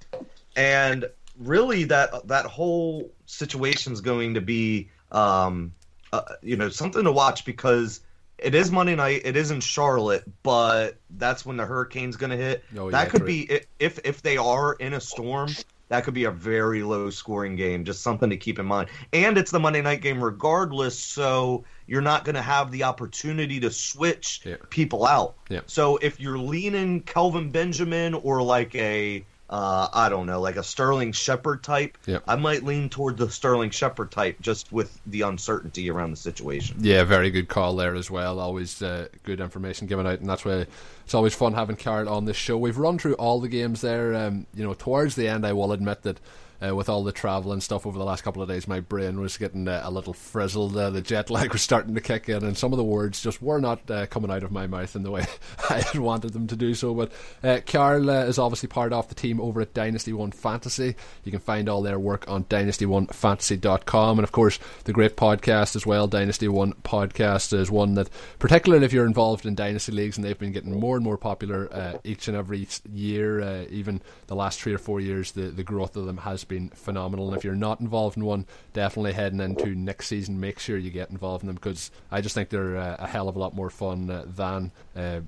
[0.55, 5.73] and really, that that whole situation is going to be, um,
[6.13, 8.01] uh, you know, something to watch because
[8.37, 9.21] it is Monday night.
[9.25, 12.63] It is in Charlotte, but that's when the hurricane's going to hit.
[12.77, 15.49] Oh, that could be if if they are in a storm
[15.89, 17.83] that could be a very low scoring game.
[17.83, 18.89] Just something to keep in mind.
[19.11, 23.59] And it's the Monday night game regardless, so you're not going to have the opportunity
[23.59, 24.55] to switch yeah.
[24.69, 25.35] people out.
[25.49, 25.61] Yeah.
[25.65, 30.63] So if you're leaning Kelvin Benjamin or like a uh, I don't know, like a
[30.63, 31.97] Sterling Shepard type.
[32.05, 32.23] Yep.
[32.27, 36.77] I might lean toward the Sterling Shepard type just with the uncertainty around the situation.
[36.79, 38.39] Yeah, very good call there as well.
[38.39, 40.67] Always uh, good information given out, and that's why
[41.03, 42.57] it's always fun having Carl on this show.
[42.57, 44.13] We've run through all the games there.
[44.13, 46.19] Um, you know, towards the end, I will admit that
[46.65, 49.19] uh, with all the travel and stuff over the last couple of days, my brain
[49.19, 50.75] was getting uh, a little frizzled.
[50.75, 53.41] Uh, the jet lag was starting to kick in, and some of the words just
[53.41, 55.25] were not uh, coming out of my mouth in the way
[55.69, 56.93] I had wanted them to do so.
[56.93, 57.11] But
[57.43, 60.95] uh, Carl uh, is obviously part of the team over at Dynasty One Fantasy.
[61.23, 64.19] You can find all their work on dynasty1fantasy.com.
[64.19, 66.07] and of course the great podcast as well.
[66.07, 70.37] Dynasty One Podcast is one that, particularly if you're involved in dynasty leagues, and they've
[70.37, 73.65] been getting more and more popular each and every year.
[73.69, 77.29] even the last three or four years, the the growth of them has been phenomenal.
[77.29, 80.91] And if you're not involved in one, definitely heading into next season, make sure you
[80.91, 83.55] get involved in them because I just think they're uh, a hell of a lot
[83.55, 85.21] more fun uh, than uh,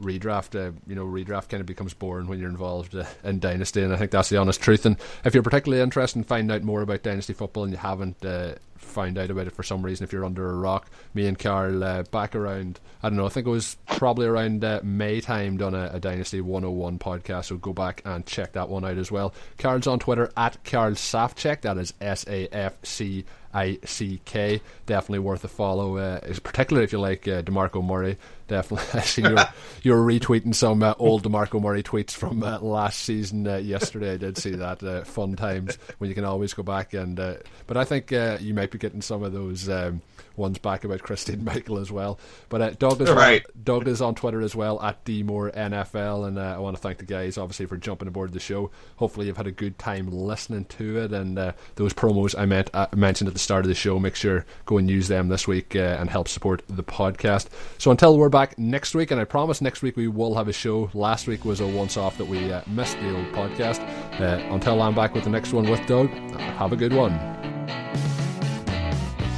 [0.00, 0.54] redraft.
[0.54, 3.92] Uh, you know, redraft kind of becomes boring when you're involved uh, in Dynasty, and
[3.92, 4.86] I think that's the honest truth.
[4.86, 8.24] And if you're particularly interested in finding out more about Dynasty football and you haven't
[8.24, 10.90] uh, found out about it for some reason if you're under a rock.
[11.14, 14.64] Me and Carl uh, back around, I don't know, I think it was probably around
[14.64, 18.68] uh, May time done a, a, Dynasty 101 podcast, so go back and check that
[18.68, 19.34] one out as well.
[19.58, 23.24] Carl's on Twitter at Carl Safcick, that is S A F C
[23.56, 24.60] I C K.
[24.84, 28.18] Definitely worth a follow, uh, particularly if you like uh, DeMarco Murray.
[28.48, 29.44] Definitely, I see you're,
[29.82, 33.48] you're retweeting some uh, old DeMarco Murray tweets from uh, last season.
[33.48, 34.82] Uh, yesterday, I did see that.
[34.82, 37.18] Uh, fun times when you can always go back and.
[37.18, 37.36] Uh,
[37.66, 39.68] but I think uh, you might be getting some of those.
[39.70, 40.02] Um,
[40.36, 42.18] ones back about Christine Michael as well.
[42.48, 43.44] But uh, Doug is right.
[43.62, 46.98] Doug is on Twitter as well at DMore NFL, and uh, I want to thank
[46.98, 48.70] the guys obviously for jumping aboard the show.
[48.96, 52.70] Hopefully you've had a good time listening to it, and uh, those promos I meant
[52.74, 55.46] uh, mentioned at the start of the show, make sure go and use them this
[55.46, 57.48] week uh, and help support the podcast.
[57.78, 60.52] So until we're back next week, and I promise next week we will have a
[60.52, 60.90] show.
[60.94, 63.80] Last week was a once off that we uh, missed the old podcast.
[64.20, 68.15] until I'm back with the next one with Doug, have a good one.